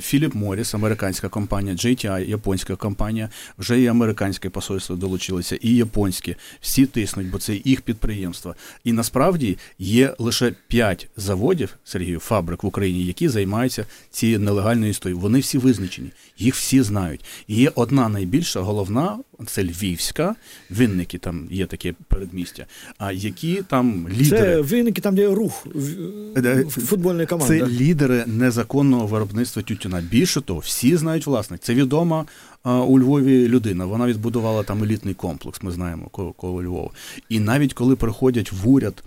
[0.00, 6.36] Філіп Моріс, американська компанія, JTI, японська компанія, вже і американське посольство долучилося, і японське.
[6.60, 8.54] Всі тиснуть, бо це їх підприємства.
[8.84, 15.20] І насправді є лише 5 заводів, Сергію, фабрик в Україні, які займаються цією нелегальною історією.
[15.20, 17.20] Вони всі визначені, їх всі знають.
[17.48, 20.34] І є одна найбільша, головна, це Львівська,
[20.70, 22.66] Винники, там є таке передмістя,
[22.98, 24.40] а які там лідери.
[24.54, 27.58] Це винники, там, де рух в- Е, футбольної команди.
[27.60, 30.00] Це лідери незаконного виробництва тютюна.
[30.00, 31.60] Більше того, всі знають власник.
[31.60, 32.26] Це відома
[32.62, 33.84] а, у Львові людина.
[33.86, 35.62] Вона відбудувала там елітний комплекс.
[35.62, 36.90] Ми знаємо коло Львова.
[37.28, 39.02] І навіть коли приходять в уряд.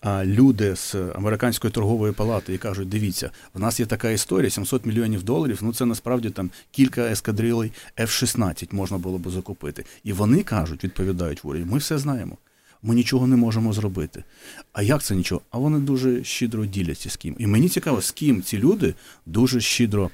[0.00, 4.86] А люди з американської торгової палати і кажуть: дивіться, в нас є така історія: 700
[4.86, 5.58] мільйонів доларів.
[5.62, 9.84] Ну це насправді там кілька ескадрилей F-16 можна було б закупити.
[10.04, 12.36] І вони кажуть, відповідають в уряді, ми все знаємо.
[12.82, 14.24] Ми нічого не можемо зробити.
[14.72, 15.40] А як це нічого?
[15.50, 17.36] А вони дуже щедро діляться з ким.
[17.38, 18.94] І мені цікаво, з ким ці люди
[19.26, 20.10] дуже щедро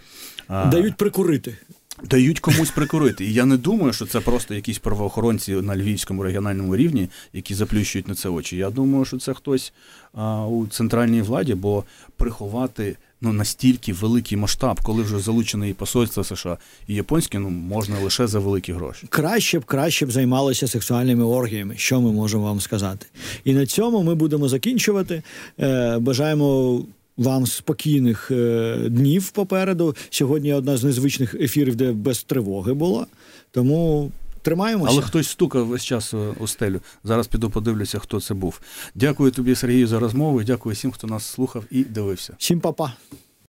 [0.48, 1.56] а, Дають прикурити.
[2.02, 3.24] Дають комусь прикурити.
[3.24, 8.08] І я не думаю, що це просто якісь правоохоронці на львівському регіональному рівні, які заплющують
[8.08, 8.56] на це очі.
[8.56, 9.72] Я думаю, що це хтось
[10.12, 11.84] а, у центральній владі, бо
[12.16, 16.56] приховати ну настільки великий масштаб, коли вже залучене і посольство США
[16.88, 19.06] і японське, ну можна лише за великі гроші.
[19.10, 23.06] Краще б краще б займалися сексуальними оргіями, що ми можемо вам сказати.
[23.44, 25.22] І на цьому ми будемо закінчувати.
[25.60, 26.80] Е, бажаємо.
[27.16, 29.96] Вам спокійних е, днів попереду.
[30.10, 33.06] Сьогодні одна з незвичних ефірів, де без тривоги була.
[33.50, 34.10] Тому
[34.42, 34.92] тримаємося.
[34.92, 36.80] Але хтось стукав весь час е, у стелю.
[37.04, 38.60] Зараз піду подивлюся, хто це був.
[38.94, 40.42] Дякую тобі, Сергію, за розмову.
[40.42, 42.34] Дякую всім, хто нас слухав і дивився.
[42.38, 42.92] Всім па-па.